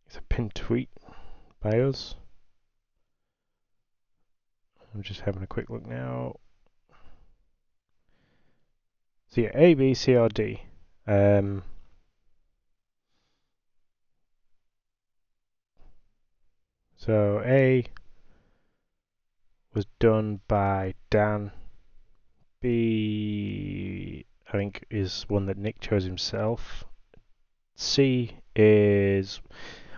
it's 0.07 0.17
a 0.17 0.21
pinned 0.23 0.55
tweet 0.55 0.89
by 1.61 1.79
us. 1.79 2.15
I'm 4.93 5.01
just 5.01 5.21
having 5.21 5.43
a 5.43 5.47
quick 5.47 5.69
look 5.69 5.85
now. 5.85 6.35
So 9.33 9.41
yeah, 9.41 9.49
A, 9.55 9.73
B, 9.73 9.95
C, 9.95 10.15
or 10.15 10.29
D. 10.29 10.61
Um, 11.07 11.63
so 16.97 17.41
A 17.43 17.83
was 19.73 19.87
done 19.97 20.39
by 20.47 20.93
Dan. 21.09 21.51
B, 22.61 24.23
I 24.49 24.51
think, 24.51 24.85
is 24.91 25.25
one 25.27 25.47
that 25.47 25.57
Nick 25.57 25.81
chose 25.81 26.03
himself. 26.03 26.83
C 27.75 28.37
is 28.55 29.41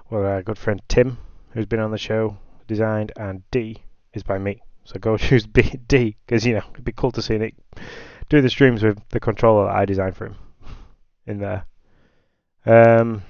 well, 0.10 0.26
our 0.26 0.44
good 0.44 0.58
friend 0.58 0.82
Tim, 0.88 1.18
who's 1.50 1.66
been 1.66 1.82
on 1.82 1.92
the 1.92 1.98
show, 1.98 2.38
designed, 2.68 3.12
and 3.18 3.44
D 3.52 3.84
is 4.14 4.24
by 4.24 4.38
me. 4.38 4.62
So 4.86 4.98
go 4.98 5.18
choose 5.18 5.46
B, 5.46 5.62
D, 5.90 6.16
because 6.26 6.46
you 6.46 6.54
know 6.54 6.64
it'd 6.72 6.86
be 6.86 6.94
cool 6.94 7.12
to 7.12 7.22
see 7.22 7.38
Nick 7.38 7.56
do 8.30 8.42
the 8.42 8.50
streams 8.50 8.84
with 8.84 9.00
the 9.10 9.20
controller 9.20 9.70
I 9.70 9.86
designed 9.86 10.16
for 10.16 10.26
him 10.28 10.36
in 11.26 11.40
there. 11.40 11.66
Um, 12.66 13.24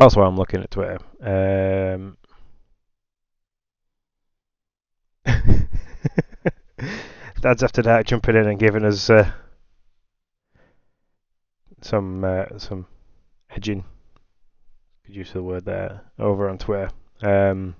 also, 0.00 0.22
I'm 0.22 0.36
looking 0.36 0.62
at 0.62 0.70
Twitter. 0.70 0.98
Um, 1.20 2.16
Dad's 7.40 7.62
After 7.62 7.82
Dark 7.82 8.06
jumping 8.06 8.36
in 8.36 8.46
and 8.48 8.58
giving 8.58 8.84
us 8.84 9.10
uh, 9.10 9.30
some 11.80 12.24
uh, 12.24 12.58
some 12.58 12.86
edging. 13.50 13.84
Could 15.04 15.16
use 15.16 15.32
the 15.32 15.42
word 15.42 15.64
there 15.64 16.02
over 16.18 16.48
on 16.48 16.58
Twitter. 16.58 16.90
Um, 17.22 17.74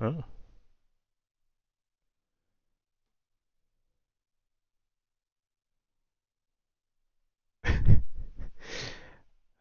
oh. 0.00 0.24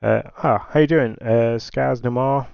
Uh, 0.06 0.22
ah, 0.44 0.68
how 0.70 0.80
you 0.80 0.86
doing? 0.86 1.18
Uh, 1.20 1.58
no 2.04 2.12
more. 2.12 2.48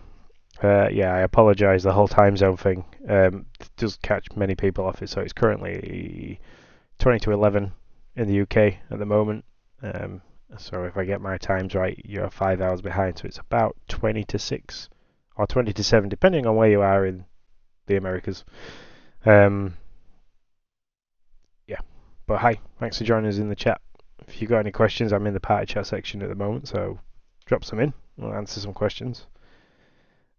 Uh, 0.64 0.88
yeah, 0.90 1.14
I 1.14 1.20
apologise. 1.20 1.84
The 1.84 1.92
whole 1.92 2.08
time 2.08 2.38
zone 2.38 2.56
thing 2.56 2.86
um, 3.10 3.46
does 3.76 3.98
catch 3.98 4.26
many 4.38 4.56
people 4.56 4.86
off 4.86 5.02
it. 5.02 5.10
So 5.10 5.20
it's 5.20 5.34
currently 5.34 6.40
20 7.00 7.20
to 7.20 7.32
11 7.32 7.74
in 8.16 8.28
the 8.30 8.40
UK 8.44 8.76
at 8.90 9.00
the 9.00 9.06
moment. 9.06 9.44
Um, 9.84 10.22
so 10.58 10.86
if 10.86 10.96
I 10.96 11.04
get 11.04 11.20
my 11.20 11.38
times 11.38 11.76
right, 11.76 12.02
you're 12.06 12.30
five 12.30 12.62
hours 12.62 12.82
behind. 12.82 13.18
So 13.18 13.26
it's 13.26 13.40
about 13.40 13.76
20 13.90 14.24
to 14.24 14.40
6 14.40 14.90
or 15.36 15.46
20 15.46 15.74
to 15.74 15.84
7, 15.84 16.08
depending 16.08 16.48
on 16.48 16.56
where 16.56 16.70
you 16.70 16.80
are 16.80 17.06
in 17.06 17.26
the 17.88 17.98
Americas. 17.98 18.46
Um, 19.26 19.76
yeah, 21.68 21.82
but 22.28 22.38
hi, 22.38 22.62
thanks 22.80 22.98
for 22.98 23.04
joining 23.04 23.30
us 23.30 23.40
in 23.40 23.50
the 23.50 23.56
chat. 23.58 23.82
If 24.26 24.42
you 24.42 24.48
got 24.48 24.60
any 24.60 24.72
questions, 24.72 25.12
I'm 25.12 25.28
in 25.28 25.34
the 25.34 25.42
party 25.42 25.66
chat 25.66 25.88
section 25.88 26.22
at 26.22 26.30
the 26.30 26.36
moment, 26.36 26.70
so 26.70 26.98
drop 27.52 27.66
some 27.66 27.82
in. 27.82 27.94
We'll 28.16 28.34
answer 28.34 28.62
some 28.62 28.74
questions. 28.74 29.28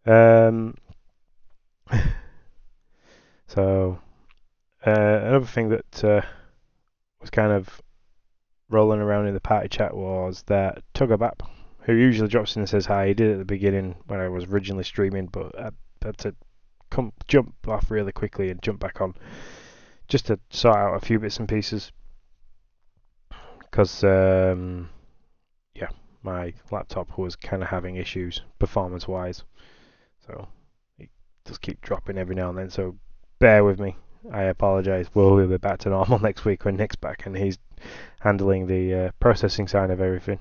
Um, 0.07 0.79
so 3.49 3.99
uh, 4.87 4.91
another 4.91 5.45
thing 5.45 5.69
that 5.69 6.03
uh, 6.03 6.23
was 7.21 7.29
kind 7.29 7.53
of 7.53 7.83
rolling 8.71 9.01
around 9.01 9.27
in 9.27 9.35
the 9.35 9.41
party 9.41 9.69
chat 9.69 9.95
was 9.95 10.43
that 10.47 10.83
Tugabap, 10.95 11.47
who 11.83 11.93
usually 11.93 12.29
drops 12.29 12.57
in 12.57 12.63
and 12.63 12.69
says 12.69 12.87
hi, 12.87 13.09
he 13.09 13.15
did 13.15 13.33
at 13.33 13.39
the 13.39 13.45
beginning 13.45 13.95
when 14.07 14.19
I 14.19 14.29
was 14.29 14.45
originally 14.45 14.85
streaming, 14.85 15.27
but 15.27 15.55
I 15.61 15.69
had 16.03 16.17
to 16.19 16.35
come 16.89 17.13
jump 17.29 17.55
off 17.69 17.91
really 17.91 18.13
quickly 18.13 18.49
and 18.49 18.63
jump 18.63 18.81
back 18.81 19.03
on 19.03 19.15
just 20.09 20.29
to 20.29 20.41
sort 20.49 20.77
out 20.77 20.95
a 20.95 21.01
few 21.05 21.19
bits 21.19 21.39
and 21.39 21.47
pieces 21.47 21.93
because 23.61 24.03
um, 24.03 24.89
yeah, 25.75 25.89
my 26.23 26.53
laptop 26.71 27.19
was 27.19 27.37
kind 27.37 27.63
of 27.63 27.69
having 27.69 27.97
issues 27.97 28.43
performance 28.59 29.09
wise, 29.09 29.45
so 30.27 30.49
it 30.99 31.11
does 31.45 31.59
keep 31.59 31.81
dropping 31.81 32.19
every 32.19 32.35
now 32.35 32.51
and 32.51 32.59
then. 32.59 32.71
So 32.71 32.97
bear 33.39 33.65
with 33.65 33.81
me. 33.81 33.97
I 34.31 34.45
apologise. 34.45 35.09
We'll 35.15 35.47
be 35.47 35.57
back 35.57 35.81
to 35.81 35.91
normal 35.91 36.19
next 36.23 36.45
week 36.45 36.65
when 36.65 36.77
Nick's 36.77 36.97
back 36.97 37.27
and 37.27 37.37
he's 37.37 37.59
handling 38.21 38.67
the 38.67 38.95
uh, 38.95 39.11
processing 39.19 39.67
side 39.67 39.91
of 39.91 40.01
everything. 40.01 40.39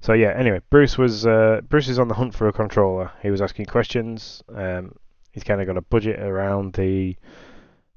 So 0.00 0.12
yeah. 0.12 0.32
Anyway, 0.36 0.60
Bruce 0.70 0.98
was 0.98 1.26
uh, 1.26 1.60
Bruce 1.68 1.88
is 1.88 1.98
on 1.98 2.08
the 2.08 2.14
hunt 2.14 2.34
for 2.34 2.48
a 2.48 2.52
controller. 2.52 3.12
He 3.22 3.30
was 3.30 3.40
asking 3.40 3.66
questions. 3.66 4.42
Um, 4.52 4.96
he's 5.30 5.44
kind 5.44 5.60
of 5.60 5.66
got 5.68 5.76
a 5.76 5.82
budget 5.82 6.20
around 6.20 6.72
the 6.74 7.16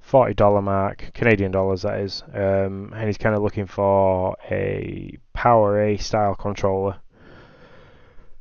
forty 0.05 0.35
dollar 0.35 0.62
mark, 0.62 1.12
Canadian 1.15 1.51
dollars 1.51 1.81
that 1.81 2.00
is, 2.00 2.21
um, 2.31 2.93
and 2.95 3.07
he's 3.07 3.17
kind 3.17 3.35
of 3.35 3.41
looking 3.41 3.65
for 3.65 4.38
a 4.51 5.17
PowerA 5.35 6.00
style 6.00 6.35
controller. 6.35 6.97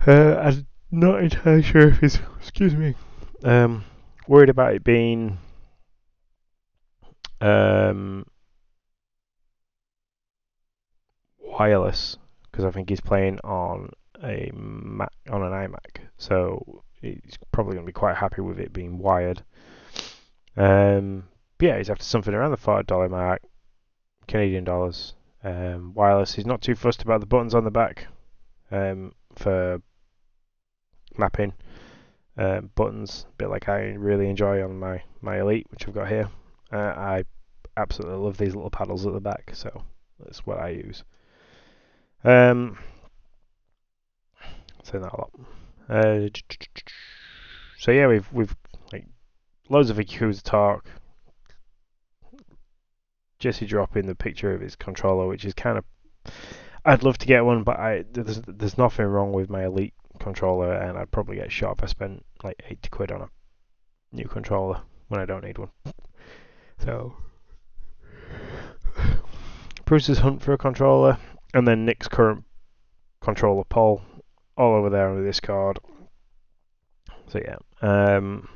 Uh, 0.06 0.34
I'm 0.34 0.66
not 0.90 1.22
entirely 1.22 1.62
sure 1.62 1.88
if 1.88 2.00
he's 2.00 2.18
excuse 2.38 2.74
me, 2.74 2.94
um, 3.44 3.82
worried 4.28 4.50
about 4.50 4.74
it 4.74 4.84
being 4.84 5.38
um, 7.40 8.26
wireless 11.40 12.18
because 12.50 12.66
I 12.66 12.70
think 12.72 12.90
he's 12.90 13.00
playing 13.00 13.38
on 13.42 13.90
a 14.22 14.50
Mac, 14.54 15.12
on 15.30 15.42
an 15.42 15.52
iMac, 15.52 16.02
so 16.18 16.84
he's 17.00 17.38
probably 17.52 17.72
going 17.72 17.86
to 17.86 17.90
be 17.90 17.92
quite 17.92 18.16
happy 18.16 18.42
with 18.42 18.60
it 18.60 18.74
being 18.74 18.98
wired. 18.98 19.42
Um, 20.58 21.24
yeah, 21.64 21.78
he's 21.78 21.88
after 21.88 22.04
something 22.04 22.34
around 22.34 22.50
the 22.50 22.58
five 22.58 22.86
dollar 22.86 23.08
mark, 23.08 23.40
Canadian 24.28 24.64
dollars. 24.64 25.14
Um, 25.42 25.92
wireless. 25.94 26.34
He's 26.34 26.46
not 26.46 26.60
too 26.60 26.74
fussed 26.74 27.02
about 27.02 27.20
the 27.20 27.26
buttons 27.26 27.54
on 27.54 27.64
the 27.64 27.70
back 27.70 28.06
um, 28.70 29.12
for 29.34 29.80
mapping 31.16 31.54
uh, 32.36 32.60
buttons, 32.60 33.24
a 33.28 33.36
bit 33.36 33.48
like 33.48 33.68
I 33.68 33.80
really 33.94 34.28
enjoy 34.28 34.62
on 34.62 34.78
my 34.78 35.02
my 35.22 35.40
Elite, 35.40 35.66
which 35.70 35.88
I've 35.88 35.94
got 35.94 36.08
here. 36.08 36.28
Uh, 36.70 36.76
I 36.76 37.24
absolutely 37.78 38.18
love 38.18 38.36
these 38.36 38.54
little 38.54 38.70
paddles 38.70 39.06
at 39.06 39.14
the 39.14 39.20
back, 39.20 39.52
so 39.54 39.84
that's 40.18 40.46
what 40.46 40.58
I 40.58 40.68
use. 40.68 41.02
Um, 42.24 42.78
say 44.82 44.98
that 44.98 45.12
a 45.12 45.16
lot. 45.16 45.30
Uh, 45.88 46.28
so 47.78 47.90
yeah, 47.90 48.06
we've 48.06 48.30
we've 48.32 48.54
like 48.92 49.06
loads 49.70 49.88
of 49.88 49.96
Yakuza 49.96 50.42
talk. 50.42 50.86
Jesse 53.44 53.66
dropping 53.66 54.06
the 54.06 54.14
picture 54.14 54.54
of 54.54 54.62
his 54.62 54.74
controller, 54.74 55.26
which 55.26 55.44
is 55.44 55.52
kind 55.52 55.76
of. 55.76 55.84
I'd 56.86 57.02
love 57.02 57.18
to 57.18 57.26
get 57.26 57.44
one, 57.44 57.62
but 57.62 57.78
I 57.78 58.04
there's 58.10 58.40
there's 58.46 58.78
nothing 58.78 59.04
wrong 59.04 59.32
with 59.32 59.50
my 59.50 59.66
Elite 59.66 59.92
controller, 60.18 60.72
and 60.72 60.96
I'd 60.96 61.10
probably 61.10 61.36
get 61.36 61.52
shot 61.52 61.76
if 61.76 61.84
I 61.84 61.86
spent 61.86 62.24
like 62.42 62.62
eighty 62.70 62.88
quid 62.88 63.12
on 63.12 63.20
a 63.20 63.28
new 64.12 64.28
controller 64.28 64.80
when 65.08 65.20
I 65.20 65.26
don't 65.26 65.44
need 65.44 65.58
one. 65.58 65.68
So 66.78 67.14
Bruce's 69.84 70.20
hunt 70.20 70.40
for 70.42 70.54
a 70.54 70.58
controller 70.58 71.18
and 71.52 71.68
then 71.68 71.84
Nick's 71.84 72.08
current 72.08 72.44
controller 73.20 73.64
Paul 73.64 74.00
all 74.56 74.74
over 74.74 74.88
there 74.88 75.10
on 75.10 75.20
the 75.20 75.26
Discord. 75.26 75.78
So 77.26 77.40
yeah, 77.44 77.58
um, 77.82 78.48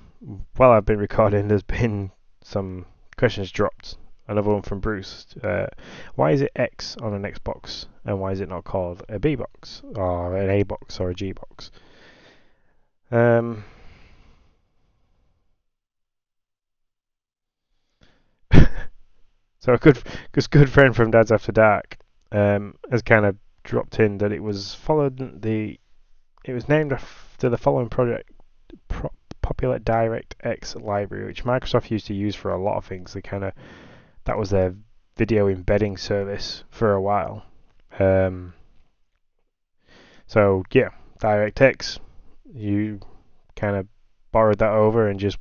while 0.57 0.71
I've 0.71 0.87
been 0.87 0.99
recording, 0.99 1.49
there's 1.49 1.63
been 1.63 2.11
some 2.43 2.87
questions 3.19 3.51
dropped. 3.51 3.97
Another 4.29 4.51
one 4.51 4.63
from 4.63 4.81
Bruce. 4.81 5.27
Uh, 5.43 5.69
why 6.15 6.33
is 6.33 6.43
it 6.43 6.53
X 6.55 6.97
on 6.99 7.15
an 7.15 7.23
Xbox 7.23 7.87
and 8.05 8.21
why 8.21 8.33
is 8.33 8.41
it 8.41 8.49
not 8.51 8.65
called 8.65 9.03
a 9.09 9.19
B 9.19 9.35
box 9.35 9.83
or 9.97 10.37
an 10.37 10.51
A 10.51 10.63
box 10.65 11.01
or 11.01 11.09
a 11.09 11.15
G 11.15 11.33
box? 11.33 11.71
Um, 13.11 13.65
so 19.61 19.73
a 19.73 19.79
good, 19.79 20.03
good 20.51 20.69
friend 20.69 20.95
from 20.95 21.11
Dad's 21.11 21.33
After 21.33 21.53
Dark 21.53 21.97
um, 22.31 22.75
has 22.91 23.01
kind 23.01 23.25
of 23.25 23.37
dropped 23.65 23.99
in 23.99 24.19
that 24.19 24.33
it 24.33 24.43
was 24.43 24.75
followed 24.75 25.43
the 25.43 25.81
it 26.45 26.53
was 26.53 26.69
named 26.69 26.93
after 26.93 27.49
the 27.49 27.59
following 27.59 27.89
project 27.89 28.31
pro, 28.89 29.11
popular 29.43 29.79
DirectX 29.79 30.83
library, 30.83 31.27
which 31.27 31.45
Microsoft 31.45 31.91
used 31.91 32.07
to 32.07 32.15
use 32.15 32.35
for 32.35 32.53
a 32.53 32.63
lot 32.63 32.77
of 32.77 32.85
things. 32.85 33.13
They 33.15 33.23
kind 33.23 33.45
of 33.45 33.53
that 34.29 34.39
was 34.39 34.51
their 34.51 34.75
video 35.17 35.49
embedding 35.49 35.97
service 35.97 36.63
for 36.69 36.93
a 36.93 37.01
while. 37.01 37.47
Um, 37.99 38.53
so 40.27 40.65
yeah, 40.71 40.91
DirectX, 41.19 41.99
you 42.53 43.01
kind 43.57 43.75
of 43.75 43.87
borrowed 44.31 44.59
that 44.59 44.73
over 44.73 45.09
and 45.09 45.19
just 45.19 45.39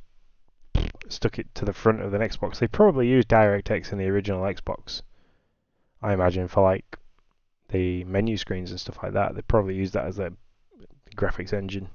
stuck 1.10 1.38
it 1.38 1.54
to 1.54 1.66
the 1.66 1.74
front 1.74 2.00
of 2.00 2.12
the 2.12 2.18
Xbox. 2.18 2.58
They 2.58 2.66
probably 2.66 3.06
used 3.06 3.28
DirectX 3.28 3.92
in 3.92 3.98
the 3.98 4.06
original 4.06 4.42
Xbox 4.42 5.02
I 6.00 6.14
imagine 6.14 6.48
for 6.48 6.62
like 6.62 6.98
the 7.68 8.04
menu 8.04 8.38
screens 8.38 8.70
and 8.70 8.80
stuff 8.80 9.00
like 9.02 9.12
that. 9.12 9.34
They 9.34 9.42
probably 9.42 9.74
used 9.74 9.92
that 9.92 10.06
as 10.06 10.16
their 10.16 10.32
graphics 11.14 11.52
engine. 11.52 11.90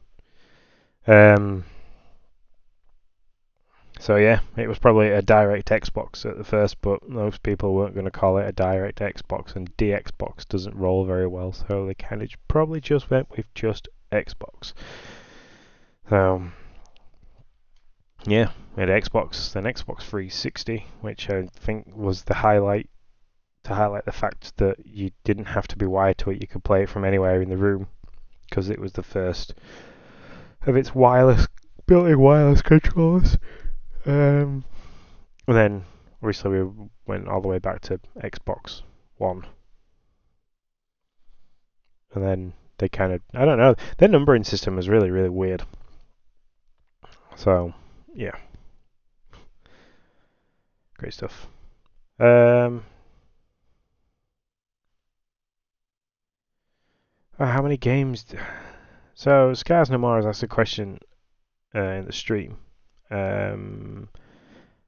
Um, 1.07 1.65
so 4.03 4.17
yeah, 4.17 4.41
it 4.57 4.67
was 4.67 4.79
probably 4.79 5.11
a 5.11 5.21
direct 5.21 5.69
Xbox 5.69 6.29
at 6.29 6.37
the 6.37 6.43
first, 6.43 6.81
but 6.81 7.07
most 7.07 7.41
people 7.41 7.73
weren't 7.73 7.93
going 7.93 8.03
to 8.03 8.11
call 8.11 8.37
it 8.37 8.45
a 8.45 8.51
direct 8.51 8.99
Xbox, 8.99 9.55
and 9.55 9.73
DXbox 9.77 10.45
doesn't 10.49 10.75
roll 10.75 11.05
very 11.05 11.25
well, 11.25 11.53
so 11.53 11.85
they 11.85 11.93
kind 11.93 12.21
of 12.21 12.29
probably 12.49 12.81
just 12.81 13.09
went 13.09 13.29
with 13.31 13.45
just 13.55 13.87
Xbox. 14.11 14.73
So 16.09 16.49
yeah, 18.27 18.51
we 18.75 18.81
had 18.81 18.89
Xbox, 18.89 19.53
then 19.53 19.63
Xbox 19.63 20.01
360, 20.01 20.85
which 20.99 21.29
I 21.29 21.47
think 21.55 21.95
was 21.95 22.23
the 22.23 22.33
highlight 22.33 22.89
to 23.63 23.73
highlight 23.73 24.03
the 24.03 24.11
fact 24.11 24.57
that 24.57 24.85
you 24.85 25.11
didn't 25.23 25.45
have 25.45 25.69
to 25.69 25.77
be 25.77 25.85
wired 25.85 26.17
to 26.17 26.31
it. 26.31 26.41
You 26.41 26.47
could 26.47 26.65
play 26.65 26.83
it 26.83 26.89
from 26.89 27.05
anywhere 27.05 27.41
in 27.41 27.47
the 27.49 27.55
room 27.55 27.87
because 28.49 28.69
it 28.69 28.79
was 28.79 28.91
the 28.91 29.01
first 29.01 29.53
of 30.63 30.75
its 30.75 30.93
wireless 30.93 31.47
built-in 31.85 32.19
wireless 32.19 32.61
controllers. 32.61 33.37
Um, 34.05 34.65
and 35.47 35.57
then 35.57 35.85
recently 36.21 36.63
we 36.63 36.89
went 37.05 37.27
all 37.27 37.41
the 37.41 37.47
way 37.47 37.59
back 37.59 37.81
to 37.81 37.99
Xbox 38.17 38.81
One, 39.17 39.45
and 42.13 42.23
then 42.23 42.53
they 42.77 42.89
kind 42.89 43.13
of 43.13 43.21
I 43.33 43.45
don't 43.45 43.57
know 43.57 43.75
their 43.97 44.09
numbering 44.09 44.43
system 44.43 44.75
was 44.75 44.89
really 44.89 45.09
really 45.09 45.29
weird. 45.29 45.63
So 47.35 47.73
yeah, 48.13 48.35
great 50.97 51.13
stuff. 51.13 51.47
Um, 52.19 52.83
Uh, 57.39 57.47
how 57.47 57.61
many 57.61 57.77
games? 57.77 58.25
So 59.15 59.53
Scars 59.53 59.91
No 59.91 59.99
More 59.99 60.15
has 60.15 60.25
asked 60.25 60.41
a 60.41 60.47
question 60.47 60.97
uh, 61.75 61.79
in 61.79 62.05
the 62.05 62.11
stream. 62.11 62.57
Um, 63.13 64.09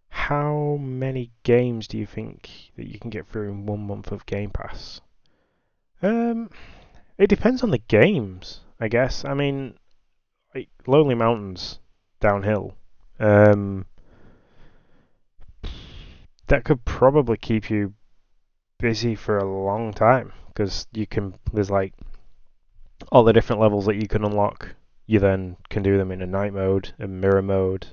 how 0.10 0.80
many 0.82 1.30
games 1.44 1.88
do 1.88 2.00
you 2.00 2.08
think 2.08 2.72
that 2.76 2.88
you 2.88 2.98
can 2.98 3.12
get 3.12 3.28
through 3.28 3.50
in 3.50 3.68
one 3.68 3.86
month 3.86 4.12
of 4.12 4.26
Game 4.26 4.50
Pass? 4.50 5.00
Um, 6.02 6.50
it 7.20 7.28
depends 7.28 7.62
on 7.62 7.70
the 7.70 7.78
games, 7.78 8.62
I 8.80 8.88
guess. 8.88 9.26
I 9.26 9.36
mean, 9.36 9.76
like 10.56 10.70
Lonely 10.88 11.14
Mountains 11.14 11.80
downhill. 12.20 12.74
Um, 13.20 13.86
that 16.48 16.64
could 16.64 16.84
probably 16.84 17.38
keep 17.38 17.70
you 17.70 17.94
busy 18.80 19.14
for 19.14 19.38
a 19.38 19.46
long 19.46 19.94
time 19.94 20.34
because 20.48 20.88
you 20.94 21.06
can. 21.06 21.36
There's 21.54 21.70
like 21.70 21.94
all 23.12 23.24
the 23.24 23.34
different 23.34 23.62
levels 23.62 23.86
that 23.86 24.02
you 24.02 24.08
can 24.08 24.26
unlock. 24.26 24.74
You 25.06 25.20
then 25.20 25.58
can 25.70 25.84
do 25.84 26.00
them 26.00 26.12
in 26.12 26.24
a 26.24 26.28
night 26.28 26.54
mode, 26.54 26.94
a 26.98 27.08
mirror 27.08 27.44
mode. 27.44 27.86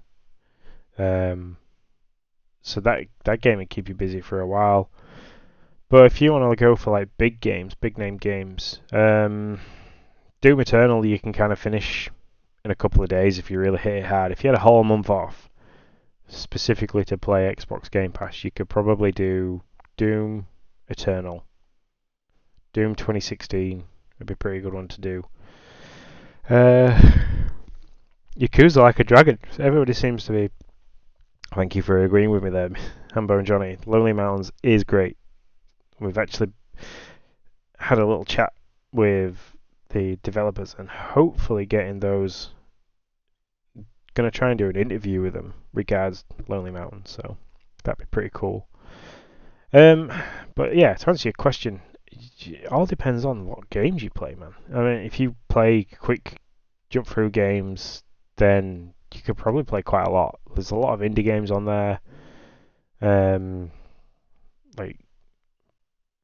Um, 0.98 1.56
so 2.62 2.80
that 2.80 3.06
that 3.24 3.40
game 3.40 3.58
will 3.58 3.66
keep 3.66 3.88
you 3.88 3.94
busy 3.94 4.20
for 4.20 4.40
a 4.40 4.46
while. 4.46 4.90
But 5.88 6.06
if 6.06 6.20
you 6.20 6.32
want 6.32 6.50
to 6.50 6.64
go 6.64 6.76
for 6.76 6.90
like 6.90 7.08
big 7.18 7.40
games, 7.40 7.74
big 7.74 7.98
name 7.98 8.16
games, 8.16 8.80
um, 8.92 9.60
Doom 10.40 10.60
Eternal 10.60 11.04
you 11.04 11.18
can 11.18 11.32
kind 11.32 11.52
of 11.52 11.58
finish 11.58 12.10
in 12.64 12.70
a 12.70 12.74
couple 12.76 13.02
of 13.02 13.08
days 13.08 13.38
if 13.38 13.50
you 13.50 13.58
really 13.58 13.78
hit 13.78 13.96
it 13.96 14.06
hard. 14.06 14.32
If 14.32 14.42
you 14.42 14.48
had 14.48 14.56
a 14.56 14.62
whole 14.62 14.84
month 14.84 15.10
off 15.10 15.50
specifically 16.28 17.04
to 17.04 17.18
play 17.18 17.52
Xbox 17.54 17.90
Game 17.90 18.12
Pass, 18.12 18.44
you 18.44 18.50
could 18.50 18.68
probably 18.68 19.12
do 19.12 19.62
Doom 19.96 20.46
Eternal, 20.88 21.44
Doom 22.72 22.94
2016, 22.94 23.84
would 24.18 24.26
be 24.26 24.34
a 24.34 24.36
pretty 24.36 24.60
good 24.60 24.74
one 24.74 24.88
to 24.88 25.00
do. 25.00 25.24
Uh, 26.48 26.98
Yakuza 28.38 28.78
Like 28.78 28.98
a 28.98 29.04
Dragon. 29.04 29.38
Everybody 29.58 29.92
seems 29.92 30.24
to 30.26 30.32
be. 30.32 30.50
Thank 31.54 31.76
you 31.76 31.82
for 31.82 32.02
agreeing 32.02 32.30
with 32.30 32.42
me 32.42 32.50
there, 32.50 32.70
Hambo 33.14 33.36
and 33.36 33.46
Johnny. 33.46 33.76
Lonely 33.84 34.14
Mountains 34.14 34.50
is 34.62 34.84
great. 34.84 35.18
We've 36.00 36.16
actually 36.16 36.52
had 37.78 37.98
a 37.98 38.06
little 38.06 38.24
chat 38.24 38.54
with 38.92 39.36
the 39.90 40.18
developers 40.22 40.74
and 40.78 40.88
hopefully 40.88 41.66
getting 41.66 42.00
those 42.00 42.50
gonna 44.14 44.30
try 44.30 44.50
and 44.50 44.58
do 44.58 44.68
an 44.68 44.76
interview 44.76 45.20
with 45.20 45.34
them 45.34 45.52
regards 45.74 46.24
Lonely 46.48 46.70
Mountain, 46.70 47.04
so 47.04 47.36
that'd 47.84 47.98
be 47.98 48.06
pretty 48.10 48.30
cool. 48.32 48.66
Um, 49.74 50.12
but 50.54 50.74
yeah, 50.74 50.94
to 50.94 51.08
answer 51.10 51.28
your 51.28 51.34
question, 51.34 51.82
it 52.10 52.66
all 52.66 52.86
depends 52.86 53.24
on 53.24 53.46
what 53.46 53.68
games 53.68 54.02
you 54.02 54.10
play, 54.10 54.34
man. 54.34 54.54
I 54.74 54.78
mean, 54.78 55.06
if 55.06 55.20
you 55.20 55.36
play 55.48 55.84
quick 55.84 56.40
jump 56.88 57.06
through 57.06 57.30
games, 57.30 58.02
then 58.36 58.94
you 59.14 59.22
could 59.22 59.36
probably 59.36 59.62
play 59.62 59.82
quite 59.82 60.06
a 60.06 60.10
lot. 60.10 60.40
There's 60.54 60.70
a 60.70 60.76
lot 60.76 60.94
of 60.94 61.00
indie 61.00 61.24
games 61.24 61.50
on 61.50 61.64
there. 61.64 62.00
Um, 63.00 63.70
like 64.76 64.98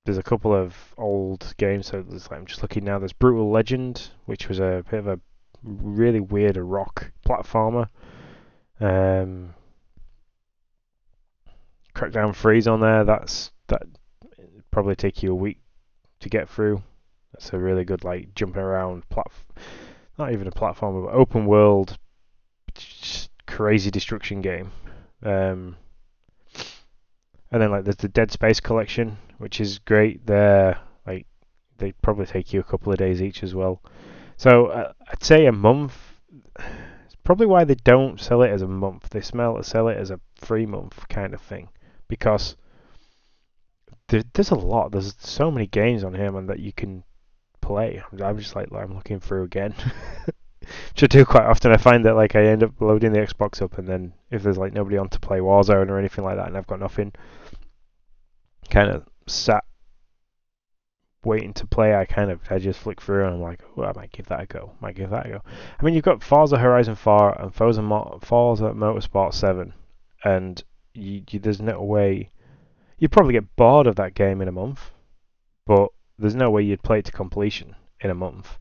there's 0.05 0.19
a 0.19 0.23
couple 0.23 0.55
of 0.55 0.75
old 0.97 1.55
games. 1.59 1.89
So 1.89 2.05
like, 2.09 2.33
I'm 2.33 2.47
just 2.47 2.63
looking 2.63 2.85
now. 2.85 2.99
There's 2.99 3.13
Brutal 3.13 3.51
Legend, 3.51 4.09
which 4.27 4.49
was 4.49 4.59
a 4.59 4.85
bit 4.91 5.01
of 5.01 5.09
a 5.09 5.21
really 5.63 6.21
weird 6.21 6.57
rock 6.57 7.11
platformer. 7.27 7.89
Um, 8.81 9.55
Crackdown 11.95 12.35
Freeze 12.35 12.69
on 12.69 12.81
there. 12.81 13.05
That's 13.05 13.51
that 13.67 13.83
probably 14.71 14.95
take 14.95 15.23
you 15.23 15.33
a 15.33 15.35
week 15.35 15.59
to 16.21 16.29
get 16.29 16.49
through. 16.49 16.83
That's 17.33 17.53
a 17.53 17.59
really 17.59 17.85
good 17.85 18.05
like 18.05 18.35
jumping 18.35 18.63
around 18.63 19.09
platform. 19.09 19.45
Not 20.19 20.33
even 20.33 20.47
a 20.49 20.53
platformer, 20.53 21.05
but 21.05 21.15
open 21.15 21.47
world, 21.47 21.99
crazy 23.59 23.91
destruction 23.91 24.41
game. 24.41 24.71
Um, 25.25 25.77
and 27.51 27.61
then 27.61 27.73
like 27.73 27.83
there's 27.83 27.97
the 27.97 28.09
Dead 28.09 28.31
Space 28.31 28.61
collection, 28.61 29.19
which 29.39 29.61
is 29.61 29.81
great. 29.81 30.25
They're 30.25 30.79
like 31.05 31.27
they 31.79 31.91
probably 32.01 32.27
take 32.27 32.53
you 32.53 32.61
a 32.61 32.71
couple 32.71 32.93
of 32.93 32.99
days 32.99 33.21
each 33.21 33.43
as 33.43 33.57
well. 33.57 33.83
So 34.37 34.67
uh, 34.67 34.93
I'd 35.09 35.25
say 35.25 35.47
a 35.47 35.53
month. 35.53 35.97
It's 37.05 37.17
probably 37.25 37.47
why 37.47 37.65
they 37.65 37.75
don't 37.75 38.21
sell 38.21 38.43
it 38.43 38.51
as 38.51 38.63
a 38.63 38.69
month. 38.69 39.11
They 39.11 39.23
smell 39.23 39.61
sell 39.65 39.89
it 39.89 39.97
as 39.97 40.13
a 40.13 40.21
free 40.37 40.65
month 40.65 41.09
kind 41.09 41.35
of 41.35 41.41
thing 41.41 41.69
because 42.07 42.55
there, 44.07 44.23
there's 44.35 44.53
a 44.53 44.55
lot. 44.55 44.93
There's 44.93 45.17
so 45.19 45.51
many 45.51 45.67
games 45.67 46.05
on 46.05 46.15
here 46.15 46.31
man 46.31 46.47
that 46.47 46.61
you 46.61 46.73
can 46.73 47.03
play. 47.61 48.05
I'm 48.23 48.39
just 48.39 48.55
like 48.55 48.73
I'm 48.73 48.95
looking 48.95 49.19
through 49.19 49.43
again. 49.43 49.75
Which 50.93 51.05
I 51.05 51.07
do 51.07 51.25
quite 51.25 51.45
often. 51.45 51.73
I 51.73 51.77
find 51.77 52.05
that 52.05 52.17
like 52.17 52.35
I 52.37 52.45
end 52.45 52.63
up 52.63 52.81
loading 52.81 53.13
the 53.13 53.21
Xbox 53.21 53.63
up, 53.63 53.79
and 53.79 53.87
then 53.87 54.13
if 54.31 54.43
there's 54.43 54.59
like 54.59 54.73
nobody 54.73 54.97
on 54.97 55.09
to 55.11 55.21
play 55.21 55.39
Warzone 55.39 55.89
or 55.89 55.99
anything 55.99 56.25
like 56.25 56.37
that, 56.37 56.49
and 56.49 56.57
I've 56.57 56.67
got 56.67 56.81
nothing, 56.81 57.13
kind 58.71 58.91
of 58.91 59.05
sat 59.27 59.65
waiting 61.25 61.53
to 61.55 61.67
play. 61.67 61.95
I 61.95 62.05
kind 62.05 62.31
of 62.31 62.41
I 62.51 62.59
just 62.59 62.81
flick 62.81 63.01
through, 63.01 63.25
and 63.25 63.35
I'm 63.35 63.43
like, 63.43 63.61
oh, 63.77 63.85
I 63.85 63.93
might 63.95 64.13
give 64.13 64.27
that 64.27 64.43
a 64.43 64.47
go. 64.47 64.73
Might 64.81 64.97
give 64.97 65.11
that 65.11 65.27
a 65.27 65.31
go. 65.31 65.43
I 65.79 65.85
mean, 65.85 65.95
you've 65.95 66.05
got 66.05 66.23
Forza 66.23 66.59
Horizon 66.59 66.95
4 66.95 67.41
and 67.41 67.55
Forza, 67.55 67.83
Mo- 67.83 68.19
Forza 68.23 68.73
Motorsport 68.75 69.35
7, 69.35 69.73
and 70.25 70.63
you, 70.95 71.23
you, 71.31 71.39
there's 71.39 71.61
no 71.61 71.83
way 71.83 72.31
you'd 72.99 73.13
probably 73.13 73.33
get 73.33 73.57
bored 73.57 73.87
of 73.87 73.97
that 73.97 74.15
game 74.15 74.43
in 74.43 74.49
a 74.49 74.53
month, 74.53 74.91
but 75.67 75.89
there's 76.19 76.35
no 76.35 76.51
way 76.51 76.63
you'd 76.63 76.83
play 76.83 76.99
it 76.99 77.05
to 77.07 77.13
completion 77.13 77.75
in 78.01 78.11
a 78.11 78.15
month. 78.15 78.59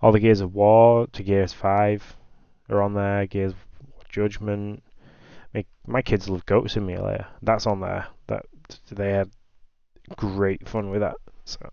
All 0.00 0.12
the 0.12 0.20
Gears 0.20 0.40
of 0.40 0.54
War 0.54 1.06
to 1.12 1.22
Gears 1.22 1.52
5 1.52 2.16
are 2.70 2.82
on 2.82 2.94
there, 2.94 3.26
Gears 3.26 3.54
Judgment. 4.08 4.82
My, 5.54 5.64
my 5.86 6.02
kids 6.02 6.28
love 6.28 6.46
Goat 6.46 6.70
Simulator. 6.70 7.26
That's 7.42 7.66
on 7.66 7.80
there. 7.80 8.06
That 8.26 8.46
they 8.90 9.10
had 9.10 9.30
great 10.16 10.68
fun 10.68 10.90
with 10.90 11.00
that. 11.00 11.16
So, 11.44 11.70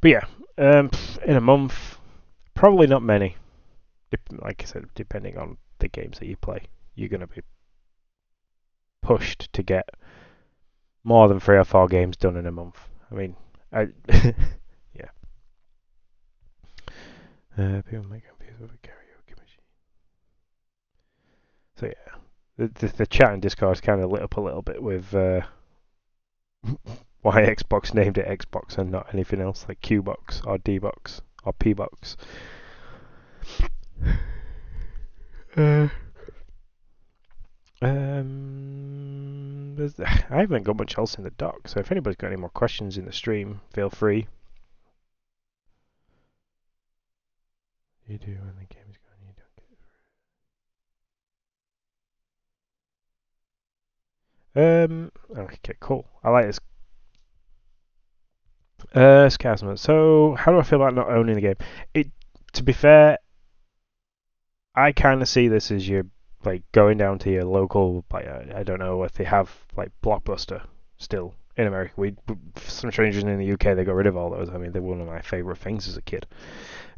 but 0.00 0.10
yeah, 0.10 0.24
um, 0.58 0.90
in 1.24 1.36
a 1.36 1.40
month, 1.40 1.98
probably 2.54 2.86
not 2.86 3.02
many. 3.02 3.36
Like 4.30 4.62
I 4.62 4.66
said, 4.66 4.86
depending 4.94 5.38
on 5.38 5.56
the 5.78 5.88
games 5.88 6.18
that 6.18 6.26
you 6.26 6.36
play, 6.36 6.62
you're 6.94 7.08
gonna 7.08 7.26
be 7.26 7.42
pushed 9.02 9.52
to 9.52 9.62
get 9.62 9.88
more 11.04 11.28
than 11.28 11.40
three 11.40 11.56
or 11.56 11.64
four 11.64 11.88
games 11.88 12.16
done 12.16 12.36
in 12.36 12.46
a 12.46 12.52
month. 12.52 12.78
I 13.10 13.14
mean, 13.14 13.36
I 13.72 13.88
yeah. 14.92 15.10
Uh, 17.60 17.82
people 17.82 18.06
with 18.08 18.70
a 18.70 18.78
karaoke 18.78 19.36
machine. 19.38 19.60
So 21.76 21.86
yeah, 21.88 22.14
the, 22.56 22.68
the, 22.68 22.86
the 22.96 23.06
chat 23.06 23.34
and 23.34 23.42
Discord 23.42 23.82
kind 23.82 24.00
of 24.00 24.10
lit 24.10 24.22
up 24.22 24.38
a 24.38 24.40
little 24.40 24.62
bit 24.62 24.82
with 24.82 25.14
uh, 25.14 25.42
why 27.20 27.42
Xbox 27.42 27.92
named 27.92 28.16
it 28.16 28.26
Xbox 28.26 28.78
and 28.78 28.90
not 28.90 29.12
anything 29.12 29.42
else 29.42 29.66
like 29.68 29.82
Qbox 29.82 30.46
or 30.46 30.56
Dbox 30.56 31.20
or 31.44 31.52
Pbox. 31.52 32.16
Uh, 35.54 35.88
um, 37.82 39.76
I 40.30 40.38
haven't 40.38 40.62
got 40.62 40.78
much 40.78 40.96
else 40.96 41.16
in 41.16 41.24
the 41.24 41.30
dock, 41.30 41.68
so 41.68 41.78
if 41.78 41.92
anybody's 41.92 42.16
got 42.16 42.28
any 42.28 42.36
more 42.36 42.48
questions 42.48 42.96
in 42.96 43.04
the 43.04 43.12
stream, 43.12 43.60
feel 43.74 43.90
free. 43.90 44.28
You 48.10 48.18
do 48.18 48.32
when 48.32 48.56
the 48.58 48.64
game 48.74 48.82
is 48.90 48.96
going, 48.98 49.22
you 49.22 49.32
don't 54.52 54.82
get 54.82 54.82
Um, 54.82 55.12
okay, 55.38 55.74
cool. 55.78 56.08
I 56.24 56.30
like 56.30 56.46
this. 56.46 56.58
Uh, 58.92 59.28
Scasma. 59.28 59.78
So, 59.78 60.34
how 60.36 60.50
do 60.50 60.58
I 60.58 60.64
feel 60.64 60.82
about 60.82 60.96
not 60.96 61.08
owning 61.08 61.36
the 61.36 61.40
game? 61.40 61.54
It, 61.94 62.08
to 62.54 62.64
be 62.64 62.72
fair, 62.72 63.18
I 64.74 64.90
kind 64.90 65.22
of 65.22 65.28
see 65.28 65.46
this 65.46 65.70
as 65.70 65.88
your 65.88 66.04
like 66.44 66.64
going 66.72 66.98
down 66.98 67.20
to 67.20 67.30
your 67.30 67.44
local 67.44 68.04
like 68.12 68.26
I, 68.26 68.64
don't 68.64 68.80
know 68.80 69.04
if 69.04 69.12
they 69.12 69.22
have 69.22 69.56
like 69.76 69.92
Blockbuster 70.02 70.62
still 70.98 71.36
in 71.56 71.66
America. 71.66 71.92
We 71.96 72.14
some 72.56 72.90
strange 72.90 73.14
reason 73.14 73.28
in 73.28 73.38
the 73.38 73.52
UK 73.52 73.76
they 73.76 73.84
got 73.84 73.94
rid 73.94 74.06
of 74.06 74.16
all 74.16 74.30
those. 74.30 74.50
I 74.50 74.58
mean 74.58 74.72
they're 74.72 74.82
one 74.82 75.00
of 75.00 75.06
my 75.06 75.20
favorite 75.20 75.58
things 75.58 75.88
as 75.88 75.96
a 75.96 76.02
kid. 76.02 76.26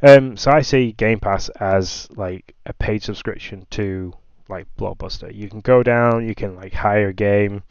Um, 0.03 0.37
so 0.37 0.51
I 0.51 0.63
see 0.63 0.93
Game 0.93 1.21
Pass 1.21 1.49
as 1.61 2.09
like 2.17 2.55
a 2.67 2.73
paid 2.73 3.03
subscription 3.03 3.67
to 3.71 4.13
like 4.49 4.67
Blockbuster. 4.77 5.33
You 5.35 5.49
can 5.49 5.61
go 5.61 5.83
down, 5.83 6.27
you 6.27 6.35
can 6.35 6.57
like 6.57 6.73
hire 6.73 7.09
a 7.09 7.13
game, 7.13 7.63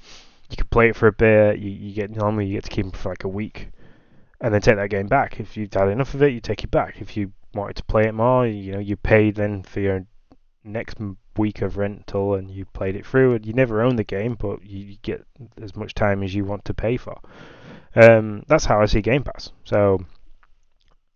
you 0.50 0.58
can 0.58 0.67
play 0.67 0.89
it 0.89 0.96
for 0.96 1.08
a 1.08 1.13
bit. 1.13 1.60
You, 1.60 1.70
you 1.70 1.94
get 1.94 2.12
normally 2.12 2.48
you 2.48 2.54
get 2.54 2.65
to 2.65 2.70
keep 2.70 2.88
it 2.88 2.98
for 2.98 3.10
like 3.10 3.24
a 3.24 3.30
week, 3.30 3.70
and 4.39 4.54
then 4.54 4.62
take 4.62 4.78
that 4.78 4.89
game 4.89 5.08
back. 5.08 5.39
If 5.39 5.58
you've 5.58 5.74
had 5.74 5.89
enough 5.89 6.13
of 6.13 6.24
it, 6.24 6.34
you 6.34 6.39
take 6.39 6.63
it 6.63 6.72
back. 6.72 7.02
If 7.02 7.15
you 7.15 7.32
wanted 7.54 7.76
to 7.78 7.84
play 7.84 8.04
it 8.04 8.13
more, 8.13 8.48
you 8.48 8.74
know 8.74 8.80
you 8.80 8.96
pay 8.96 9.32
then 9.32 9.63
for 9.63 9.80
your 9.80 10.06
next 10.63 10.97
week 11.38 11.62
of 11.62 11.78
rental 11.78 12.36
and 12.36 12.52
you 12.52 12.65
played 12.65 12.95
it 12.95 13.06
through 13.06 13.34
and 13.34 13.45
you 13.45 13.54
never 13.54 13.82
own 13.82 13.95
the 13.95 14.04
game 14.04 14.36
but 14.36 14.63
you 14.63 14.97
get 15.02 15.26
as 15.62 15.76
much 15.76 15.93
time 15.93 16.24
as 16.24 16.36
you 16.36 16.45
want 16.45 16.65
to 16.65 16.74
pay 16.74 16.97
for. 16.97 17.19
Um, 17.95 18.43
that's 18.47 18.65
how 18.65 18.82
I 18.82 18.86
see 18.86 19.02
Game 19.02 19.24
Pass. 19.24 19.52
So 19.65 20.06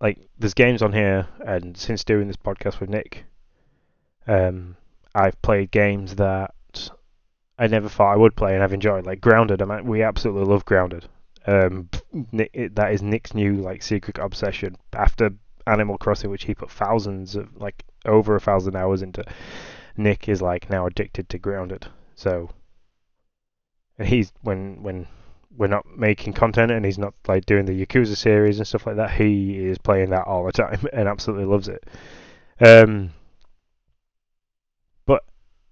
like 0.02 0.30
there's 0.38 0.54
games 0.54 0.82
on 0.82 0.94
here 0.94 1.28
and 1.46 1.78
since 1.78 2.04
doing 2.04 2.28
this 2.28 2.38
podcast 2.38 2.80
with 2.80 2.90
Nick 2.90 3.26
um, 4.28 4.76
I've 5.14 5.42
played 5.42 5.72
games 5.72 6.16
that 6.16 6.54
I 7.58 7.68
never 7.68 7.88
thought 7.88 8.14
I 8.14 8.18
would 8.18 8.36
play 8.36 8.54
and 8.54 8.64
I've 8.64 8.74
enjoyed 8.74 9.06
like 9.06 9.22
Grounded. 9.22 9.62
I 9.62 9.66
mean, 9.66 9.86
we 9.86 10.04
absolutely 10.04 10.46
love 10.46 10.66
Grounded. 10.66 11.08
Um, 11.48 11.90
Nick, 12.32 12.76
that 12.76 12.92
is 12.92 13.02
Nick's 13.02 13.34
new 13.34 13.56
like 13.56 13.82
secret 13.84 14.18
obsession 14.18 14.78
after 14.94 15.32
Animal 15.68 15.98
Crossing 15.98 16.30
which 16.30 16.46
he 16.46 16.56
put 16.56 16.72
thousands 16.72 17.36
of 17.36 17.56
like 17.58 17.84
over 18.06 18.36
a 18.36 18.40
thousand 18.40 18.76
hours 18.76 19.02
into 19.02 19.24
Nick 19.98 20.30
is 20.30 20.42
like 20.42 20.70
now 20.70 20.86
addicted 20.86 21.30
to 21.30 21.38
Grounded. 21.38 21.88
So 22.16 22.50
he's 24.02 24.32
when 24.42 24.84
when 24.84 25.08
we're 25.58 25.68
not 25.68 25.86
making 25.98 26.34
content 26.34 26.72
and 26.72 26.86
he's 26.86 26.98
not 26.98 27.14
like 27.28 27.46
doing 27.46 27.66
the 27.66 27.86
Yakuza 27.86 28.16
series 28.16 28.58
and 28.58 28.68
stuff 28.68 28.86
like 28.86 28.98
that, 28.98 29.12
he 29.12 29.66
is 29.66 29.78
playing 29.78 30.10
that 30.10 30.28
all 30.28 30.46
the 30.46 30.52
time 30.52 30.86
and 30.94 31.08
absolutely 31.08 31.46
loves 31.46 31.68
it. 31.68 31.84
Um, 32.60 33.12
but 35.06 35.24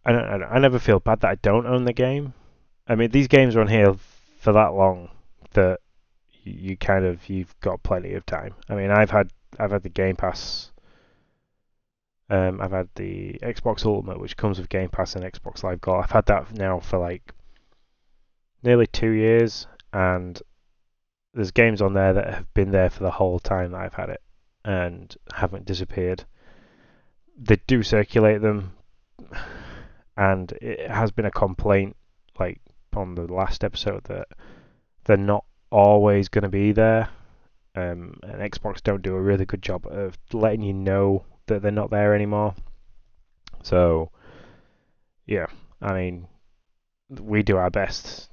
I, 0.06 0.12
don't, 0.12 0.44
I 0.44 0.60
never 0.60 0.80
feel 0.80 1.00
bad 1.00 1.20
that 1.22 1.32
I 1.32 1.36
don't 1.36 1.68
own 1.68 1.86
the 1.86 1.94
game. 1.94 2.34
I 2.88 2.96
mean, 2.96 3.12
these 3.12 3.28
games 3.28 3.56
are 3.56 3.62
on 3.62 3.68
here 3.68 3.94
for 4.40 4.54
that 4.54 4.74
long 4.74 5.10
that 5.54 5.80
you 6.44 6.76
kind 6.78 7.06
of 7.06 7.30
you've 7.30 7.58
got 7.62 7.84
plenty 7.84 8.14
of 8.14 8.26
time. 8.26 8.54
I 8.70 8.76
mean, 8.76 8.92
I've 8.92 9.12
had 9.12 9.32
I've 9.60 9.72
had 9.72 9.84
the 9.84 9.89
Game 9.89 10.16
Pass 10.16 10.72
um, 12.30 12.62
I've 12.62 12.72
had 12.72 12.89
the 12.96 13.34
Xbox 13.44 13.86
Ultimate, 13.86 14.20
which 14.20 14.38
comes 14.38 14.58
with 14.58 14.70
Game 14.70 14.89
Pass 14.89 15.16
and 15.16 15.24
Xbox 15.24 15.63
Live 15.63 15.82
Gold. 15.82 16.04
I've 16.04 16.12
had 16.12 16.26
that 16.28 16.54
now 16.54 16.80
for 16.80 16.98
like 16.98 17.34
nearly 18.63 18.88
two 18.88 19.12
years, 19.12 19.68
and 19.92 20.42
there's 21.34 21.52
games 21.52 21.82
on 21.82 21.94
there 21.94 22.13
that 22.13 22.34
have 22.34 22.54
been 22.54 22.72
there 22.72 22.89
for 22.89 23.04
the 23.04 23.12
whole 23.12 23.39
time 23.39 23.72
that 23.72 23.82
I've 23.82 23.94
had 23.94 24.10
it 24.10 24.22
and 24.66 25.16
haven't 25.34 25.66
disappeared. 25.66 26.24
They 27.38 27.58
do 27.68 27.84
circulate 27.84 28.42
them, 28.42 28.72
and 30.18 30.52
it 30.54 30.89
has 30.89 31.12
been 31.12 31.26
a 31.26 31.32
complaint, 31.32 31.96
like 32.39 32.62
on 32.96 33.16
the 33.16 33.32
last 33.32 33.63
episode, 33.63 34.06
that 34.06 34.28
they're 35.04 35.18
not 35.18 35.46
always 35.72 36.30
going 36.30 36.44
to 36.44 36.50
be 36.50 36.72
there. 36.72 37.10
Um, 37.76 38.20
and 38.24 38.52
Xbox 38.52 38.84
don't 38.84 39.02
do 39.02 39.16
a 39.16 39.22
really 39.22 39.46
good 39.46 39.62
job 39.62 39.88
of 39.88 40.18
letting 40.32 40.62
you 40.62 40.74
know 40.74 41.26
that 41.48 41.62
they're 41.62 41.72
not 41.72 41.90
there 41.90 42.14
anymore. 42.14 42.54
So, 43.64 44.12
yeah, 45.26 45.48
I 45.82 45.94
mean, 45.94 46.28
we 47.10 47.44
do 47.44 47.58
our 47.58 47.70
best 47.70 48.30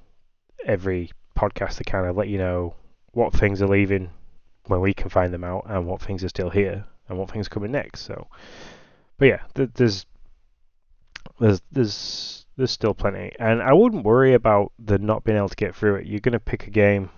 every 0.64 1.10
podcast 1.36 1.76
to 1.76 1.84
kind 1.84 2.06
of 2.06 2.16
let 2.16 2.28
you 2.28 2.38
know 2.38 2.74
what 3.12 3.32
things 3.32 3.62
are 3.62 3.68
leaving 3.68 4.10
when 4.66 4.80
we 4.80 4.92
can 4.92 5.08
find 5.08 5.32
them 5.32 5.44
out 5.44 5.64
and 5.68 5.86
what 5.86 6.02
things 6.02 6.22
are 6.22 6.28
still 6.28 6.50
here 6.50 6.84
and 7.08 7.18
what 7.18 7.30
things 7.30 7.46
are 7.46 7.50
coming 7.50 7.72
next. 7.72 8.02
So, 8.02 8.26
but 9.18 9.26
yeah, 9.26 9.40
th- 9.54 9.70
there's 9.74 10.06
there's 11.40 11.62
there's 11.72 12.46
there's 12.56 12.70
still 12.70 12.94
plenty, 12.94 13.32
and 13.38 13.62
I 13.62 13.72
wouldn't 13.72 14.04
worry 14.04 14.34
about 14.34 14.72
the 14.78 14.98
not 14.98 15.24
being 15.24 15.38
able 15.38 15.48
to 15.48 15.56
get 15.56 15.74
through 15.74 15.96
it. 15.96 16.06
You're 16.06 16.20
gonna 16.20 16.40
pick 16.40 16.66
a 16.66 16.70
game. 16.70 17.10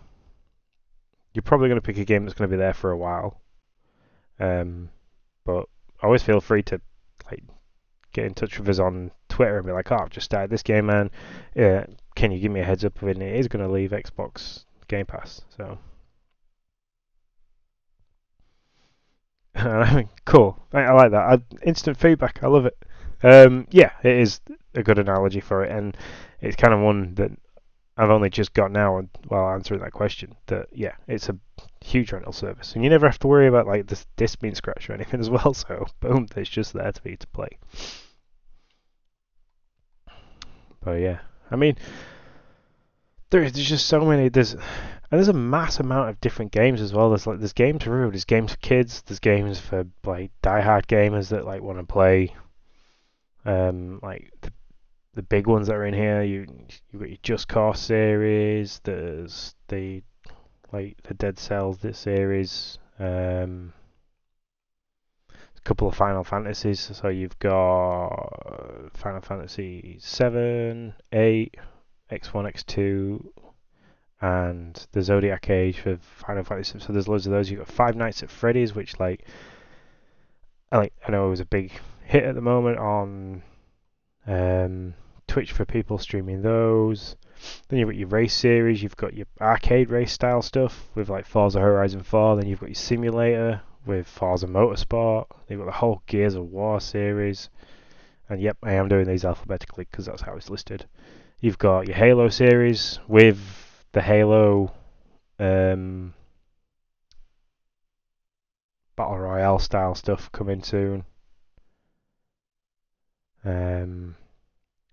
You're 1.34 1.42
probably 1.42 1.68
gonna 1.68 1.80
pick 1.80 1.98
a 1.98 2.04
game 2.04 2.24
that's 2.24 2.34
gonna 2.34 2.48
be 2.48 2.56
there 2.56 2.74
for 2.74 2.90
a 2.90 2.96
while. 2.96 3.40
Um, 4.38 4.90
but 5.44 5.66
always 6.02 6.22
feel 6.22 6.40
free 6.40 6.62
to 6.64 6.80
like 7.30 7.42
get 8.12 8.26
in 8.26 8.34
touch 8.34 8.58
with 8.58 8.68
us 8.68 8.78
on 8.78 9.10
Twitter 9.28 9.56
and 9.58 9.66
be 9.66 9.72
like, 9.72 9.90
"Oh, 9.90 9.98
I've 10.00 10.10
just 10.10 10.26
started 10.26 10.50
this 10.50 10.62
game, 10.62 10.86
man. 10.86 11.10
Yeah, 11.54 11.86
can 12.14 12.32
you 12.32 12.40
give 12.40 12.52
me 12.52 12.60
a 12.60 12.64
heads 12.64 12.84
up 12.84 13.00
when 13.02 13.22
it 13.22 13.36
is 13.36 13.48
going 13.48 13.64
to 13.66 13.72
leave 13.72 13.90
Xbox 13.90 14.64
Game 14.88 15.06
Pass?" 15.06 15.42
So, 15.56 15.78
cool. 20.24 20.58
I, 20.72 20.80
I 20.80 20.92
like 20.92 21.10
that. 21.12 21.22
I, 21.22 21.38
instant 21.64 21.96
feedback. 21.96 22.42
I 22.42 22.48
love 22.48 22.66
it. 22.66 22.76
Um, 23.22 23.66
yeah, 23.70 23.92
it 24.02 24.16
is 24.16 24.40
a 24.74 24.82
good 24.82 24.98
analogy 24.98 25.40
for 25.40 25.64
it, 25.64 25.70
and 25.70 25.96
it's 26.40 26.56
kind 26.56 26.74
of 26.74 26.80
one 26.80 27.14
that 27.14 27.30
I've 27.96 28.10
only 28.10 28.30
just 28.30 28.54
got 28.54 28.72
now 28.72 29.02
while 29.28 29.50
answering 29.50 29.80
that 29.80 29.92
question. 29.92 30.34
That 30.46 30.68
yeah, 30.72 30.94
it's 31.06 31.28
a 31.28 31.38
huge 31.84 32.12
rental 32.12 32.32
service, 32.32 32.74
and 32.74 32.82
you 32.82 32.90
never 32.90 33.06
have 33.06 33.18
to 33.20 33.26
worry 33.26 33.46
about 33.46 33.66
like 33.66 33.86
this 33.86 34.06
disc 34.16 34.40
being 34.40 34.54
scratched 34.54 34.88
or 34.88 34.94
anything 34.94 35.20
as 35.20 35.30
well. 35.30 35.54
So 35.54 35.86
boom, 36.00 36.26
it's 36.36 36.48
just 36.48 36.72
there 36.72 36.92
for 36.92 37.08
you 37.08 37.16
to 37.16 37.26
play. 37.28 37.58
But 40.80 41.00
yeah, 41.00 41.20
I 41.50 41.56
mean, 41.56 41.76
there's 43.30 43.52
just 43.52 43.86
so 43.86 44.04
many. 44.04 44.28
There's 44.30 44.54
and 44.54 45.18
there's 45.18 45.28
a 45.28 45.34
mass 45.34 45.78
amount 45.78 46.08
of 46.08 46.20
different 46.22 46.52
games 46.52 46.80
as 46.80 46.94
well. 46.94 47.10
There's 47.10 47.26
like 47.26 47.38
there's 47.38 47.52
games 47.52 47.84
for 47.84 47.90
everyone. 47.90 48.12
There's 48.12 48.24
games 48.24 48.52
for 48.52 48.58
kids. 48.58 49.02
There's 49.02 49.18
games 49.20 49.60
for 49.60 49.84
like 50.04 50.30
diehard 50.42 50.86
gamers 50.86 51.28
that 51.28 51.44
like 51.44 51.60
want 51.60 51.78
to 51.78 51.84
play. 51.84 52.34
Um, 53.44 54.00
like 54.02 54.32
the 54.40 54.52
the 55.14 55.22
big 55.22 55.46
ones 55.46 55.66
that 55.66 55.76
are 55.76 55.84
in 55.84 55.94
here. 55.94 56.22
You 56.22 56.46
you 56.90 56.98
got 56.98 57.08
your 57.08 57.18
Just 57.22 57.48
Cause 57.48 57.80
series. 57.80 58.80
There's 58.84 59.54
the 59.68 60.02
like 60.72 60.96
the 61.04 61.14
Dead 61.14 61.38
Cells 61.38 61.78
this 61.78 61.98
series. 61.98 62.78
Um, 62.98 63.72
a 65.30 65.60
couple 65.64 65.88
of 65.88 65.94
Final 65.94 66.24
Fantasies. 66.24 66.90
So 66.94 67.08
you've 67.08 67.38
got 67.38 68.90
Final 68.94 69.20
Fantasy 69.20 69.98
seven, 70.00 70.94
eight, 71.12 71.56
X 72.10 72.32
one, 72.32 72.46
X 72.46 72.64
two, 72.64 73.32
and 74.20 74.86
the 74.92 75.02
Zodiac 75.02 75.50
Age 75.50 75.80
for 75.80 75.98
Final 75.98 76.44
Fantasy. 76.44 76.78
So 76.78 76.92
there's 76.92 77.08
loads 77.08 77.26
of 77.26 77.32
those. 77.32 77.50
You've 77.50 77.60
got 77.60 77.68
Five 77.68 77.96
Nights 77.96 78.22
at 78.22 78.30
Freddy's, 78.30 78.74
which 78.74 78.98
like 78.98 79.26
I 80.70 80.78
like 80.78 80.94
I 81.06 81.10
know 81.10 81.26
it 81.26 81.30
was 81.30 81.40
a 81.40 81.44
big 81.44 81.70
hit 82.04 82.24
at 82.24 82.34
the 82.34 82.40
moment 82.40 82.78
on 82.78 83.42
um, 84.26 84.94
Twitch 85.32 85.52
for 85.52 85.64
people 85.64 85.96
streaming 85.96 86.42
those. 86.42 87.16
Then 87.68 87.78
you've 87.78 87.88
got 87.88 87.96
your 87.96 88.08
race 88.08 88.34
series, 88.34 88.82
you've 88.82 88.98
got 88.98 89.14
your 89.14 89.26
arcade 89.40 89.88
race 89.88 90.12
style 90.12 90.42
stuff 90.42 90.90
with 90.94 91.08
like 91.08 91.24
Forza 91.24 91.58
Horizon 91.58 92.02
4, 92.02 92.36
then 92.36 92.46
you've 92.46 92.60
got 92.60 92.68
your 92.68 92.74
simulator 92.74 93.62
with 93.86 94.06
Forza 94.06 94.46
Motorsport, 94.46 95.24
you've 95.48 95.60
got 95.60 95.64
the 95.64 95.72
whole 95.72 96.02
Gears 96.04 96.34
of 96.34 96.50
War 96.50 96.82
series. 96.82 97.48
And 98.28 98.42
yep, 98.42 98.58
I 98.62 98.74
am 98.74 98.88
doing 98.88 99.06
these 99.06 99.24
alphabetically 99.24 99.88
because 99.90 100.04
that's 100.04 100.20
how 100.20 100.36
it's 100.36 100.50
listed. 100.50 100.84
You've 101.40 101.56
got 101.56 101.88
your 101.88 101.96
Halo 101.96 102.28
series 102.28 102.98
with 103.08 103.40
the 103.92 104.02
Halo 104.02 104.70
um, 105.38 106.12
Battle 108.96 109.18
Royale 109.18 109.58
style 109.58 109.94
stuff 109.94 110.30
coming 110.30 110.62
soon. 110.62 111.04
Um, 113.46 114.16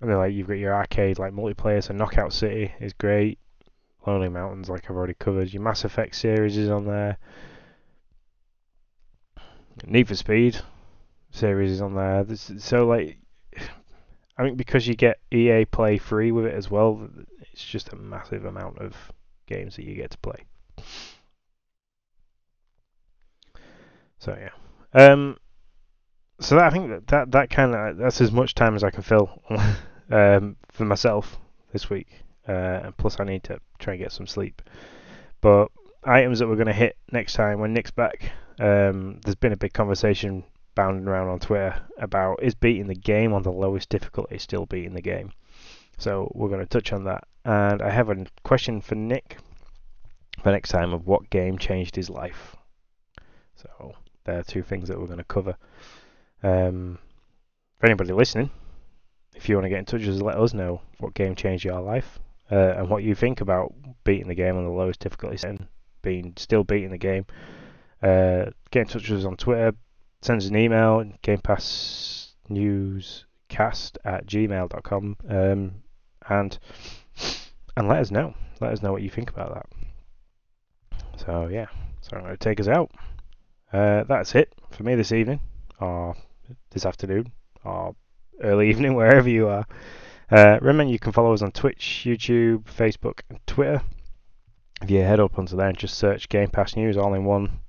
and 0.01 0.09
then 0.09 0.17
like 0.17 0.33
you've 0.33 0.47
got 0.47 0.53
your 0.53 0.73
arcade 0.73 1.19
like 1.19 1.33
multiplayer, 1.33 1.83
so 1.83 1.93
Knockout 1.93 2.33
City 2.33 2.71
is 2.79 2.93
great. 2.93 3.39
Lonely 4.07 4.29
Mountains, 4.29 4.69
like 4.69 4.85
I've 4.89 4.95
already 4.95 5.13
covered. 5.13 5.51
Your 5.53 5.61
Mass 5.61 5.83
Effect 5.83 6.15
series 6.15 6.57
is 6.57 6.69
on 6.69 6.85
there. 6.85 7.17
Need 9.85 10.07
for 10.07 10.15
Speed 10.15 10.59
series 11.31 11.71
is 11.71 11.81
on 11.81 11.95
there. 11.95 12.25
So 12.35 12.87
like, 12.87 13.17
I 14.37 14.43
think 14.43 14.57
because 14.57 14.87
you 14.87 14.95
get 14.95 15.19
EA 15.31 15.65
Play 15.65 15.97
free 15.97 16.31
with 16.31 16.45
it 16.45 16.53
as 16.53 16.71
well, 16.71 17.09
it's 17.51 17.63
just 17.63 17.91
a 17.91 17.95
massive 17.95 18.45
amount 18.45 18.79
of 18.79 18.95
games 19.47 19.75
that 19.75 19.85
you 19.85 19.95
get 19.95 20.11
to 20.11 20.17
play. 20.19 20.45
So 24.19 24.37
yeah. 24.37 24.51
Um, 24.93 25.37
so 26.39 26.55
that, 26.55 26.65
I 26.65 26.69
think 26.69 26.89
that 26.89 27.07
that, 27.07 27.31
that 27.31 27.49
kind 27.49 27.75
of 27.75 27.97
that's 27.97 28.21
as 28.21 28.31
much 28.31 28.55
time 28.55 28.75
as 28.75 28.83
I 28.83 28.91
can 28.91 29.03
fill 29.03 29.41
um, 30.09 30.55
for 30.71 30.85
myself 30.85 31.37
this 31.71 31.89
week. 31.89 32.07
Uh, 32.47 32.91
plus, 32.97 33.19
I 33.19 33.25
need 33.25 33.43
to 33.45 33.59
try 33.77 33.93
and 33.93 34.01
get 34.01 34.11
some 34.11 34.27
sleep. 34.27 34.61
But 35.41 35.69
items 36.03 36.39
that 36.39 36.47
we're 36.47 36.55
going 36.55 36.67
to 36.67 36.73
hit 36.73 36.97
next 37.11 37.33
time 37.33 37.59
when 37.59 37.73
Nick's 37.73 37.91
back. 37.91 38.31
Um, 38.59 39.19
there's 39.23 39.35
been 39.35 39.53
a 39.53 39.57
big 39.57 39.73
conversation 39.73 40.43
bounding 40.75 41.07
around 41.07 41.27
on 41.27 41.39
Twitter 41.39 41.75
about 41.97 42.41
is 42.41 42.55
beating 42.55 42.87
the 42.87 42.95
game 42.95 43.33
on 43.33 43.43
the 43.43 43.51
lowest 43.51 43.89
difficulty 43.89 44.37
still 44.37 44.65
beating 44.65 44.93
the 44.93 45.01
game. 45.01 45.31
So 45.97 46.31
we're 46.33 46.49
going 46.49 46.61
to 46.61 46.65
touch 46.65 46.93
on 46.93 47.03
that. 47.05 47.25
And 47.45 47.81
I 47.81 47.89
have 47.89 48.09
a 48.09 48.25
question 48.43 48.81
for 48.81 48.95
Nick 48.95 49.37
for 50.41 50.51
next 50.51 50.69
time 50.69 50.93
of 50.93 51.05
what 51.05 51.29
game 51.29 51.57
changed 51.57 51.95
his 51.95 52.09
life. 52.09 52.55
So 53.55 53.95
there 54.23 54.39
are 54.39 54.43
two 54.43 54.63
things 54.63 54.87
that 54.87 54.99
we're 54.99 55.07
going 55.07 55.17
to 55.17 55.25
cover. 55.25 55.57
Um, 56.41 56.97
for 57.77 57.87
anybody 57.87 58.13
listening, 58.13 58.49
if 59.39 59.47
you 59.47 59.55
want 59.55 59.63
to 59.63 59.69
get 59.69 59.79
in 59.79 59.85
touch 59.85 60.01
with 60.01 60.17
us, 60.17 60.21
let 60.21 60.35
us 60.35 60.53
know 60.53 60.81
what 60.97 61.13
game 61.13 61.33
changed 61.33 61.63
your 61.63 61.79
life 61.79 62.19
uh, 62.51 62.73
and 62.75 62.89
what 62.89 63.03
you 63.03 63.15
think 63.15 63.39
about 63.39 63.73
beating 64.03 64.27
the 64.27 64.35
game 64.35 64.57
on 64.57 64.65
the 64.65 64.69
lowest 64.69 64.99
difficulty 64.99 65.37
setting, 65.37 65.65
being 66.01 66.33
still 66.35 66.65
beating 66.65 66.91
the 66.91 66.97
game. 66.97 67.25
Uh, 68.03 68.47
get 68.71 68.81
in 68.81 68.87
touch 68.87 69.09
with 69.09 69.19
us 69.19 69.25
on 69.25 69.37
Twitter, 69.37 69.73
send 70.21 70.41
us 70.41 70.49
an 70.49 70.57
email, 70.57 71.05
gamepassnewscast 71.23 73.97
at 74.03 74.27
gmail.com, 74.27 75.15
um, 75.29 75.71
and 76.29 76.59
and 77.77 77.87
let 77.87 77.99
us 77.99 78.11
know. 78.11 78.33
Let 78.59 78.73
us 78.73 78.81
know 78.81 78.91
what 78.91 79.03
you 79.03 79.09
think 79.09 79.29
about 79.29 79.53
that. 79.53 79.67
So 81.15 81.47
yeah, 81.47 81.67
so 82.01 82.17
I'm 82.17 82.23
going 82.23 82.35
to 82.35 82.37
take 82.37 82.59
us 82.59 82.67
out. 82.67 82.91
Uh, 83.71 84.03
that's 84.03 84.35
it 84.35 84.53
for 84.71 84.83
me 84.83 84.95
this 84.95 85.13
evening, 85.13 85.39
or 85.79 86.17
this 86.71 86.85
afternoon, 86.85 87.31
or 87.63 87.95
early 88.41 88.69
evening, 88.71 88.95
wherever 88.95 89.29
you 89.29 89.47
are. 89.47 89.65
Uh, 90.31 90.59
remember, 90.61 90.91
you 90.91 90.99
can 90.99 91.11
follow 91.11 91.33
us 91.33 91.41
on 91.41 91.51
Twitch, 91.51 92.03
YouTube, 92.05 92.63
Facebook, 92.63 93.21
and 93.29 93.39
Twitter. 93.47 93.81
If 94.81 94.89
you 94.89 94.99
head 94.99 95.19
up 95.19 95.37
onto 95.37 95.57
there 95.57 95.67
and 95.67 95.77
just 95.77 95.97
search 95.97 96.29
Game 96.29 96.49
Pass 96.49 96.75
News 96.75 96.97
all 96.97 97.13
in 97.13 97.25
one, 97.25 97.59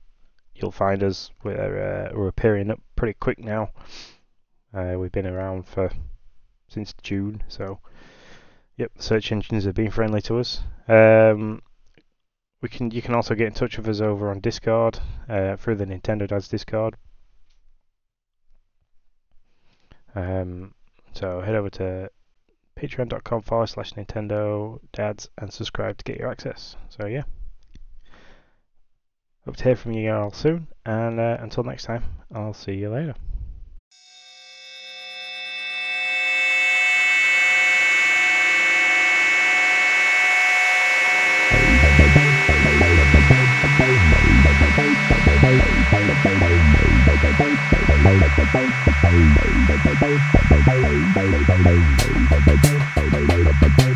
you'll 0.54 0.70
find 0.70 1.02
us. 1.02 1.30
We're, 1.42 2.10
uh, 2.12 2.16
we're 2.16 2.28
appearing 2.28 2.70
up 2.70 2.80
pretty 2.96 3.14
quick 3.18 3.38
now. 3.38 3.70
Uh, 4.72 4.94
we've 4.98 5.10
been 5.10 5.26
around 5.26 5.66
for 5.66 5.90
since 6.68 6.94
June, 7.02 7.42
so 7.48 7.80
yep, 8.76 8.92
search 8.98 9.32
engines 9.32 9.64
have 9.64 9.74
been 9.74 9.90
friendly 9.90 10.22
to 10.22 10.38
us. 10.38 10.60
Um, 10.86 11.62
we 12.62 12.68
can 12.68 12.90
you 12.90 13.02
can 13.02 13.14
also 13.14 13.34
get 13.34 13.48
in 13.48 13.54
touch 13.54 13.76
with 13.76 13.88
us 13.88 14.00
over 14.00 14.30
on 14.30 14.40
Discord 14.40 15.00
uh, 15.28 15.56
through 15.56 15.76
the 15.76 15.86
Nintendo 15.86 16.28
Dads 16.28 16.48
Discord. 16.48 16.96
Um, 20.14 20.74
so 21.12 21.40
head 21.40 21.54
over 21.54 21.70
to 21.70 22.10
patreon.com 22.78 23.42
forward 23.42 23.68
slash 23.68 23.92
Nintendo 23.92 24.80
Dads 24.92 25.28
and 25.38 25.52
subscribe 25.52 25.98
to 25.98 26.04
get 26.04 26.18
your 26.18 26.30
access. 26.30 26.76
So 26.88 27.06
yeah. 27.06 27.22
Hope 29.44 29.56
to 29.56 29.64
hear 29.64 29.76
from 29.76 29.92
you 29.92 30.12
all 30.12 30.32
soon, 30.32 30.68
and 30.84 31.18
uh, 31.18 31.38
until 31.40 31.64
next 31.64 31.84
time, 31.84 32.04
I'll 32.34 32.52
see 32.52 32.74
you 32.74 32.90
later. 32.90 33.14
Thank 53.60 53.80
you. 53.80 53.89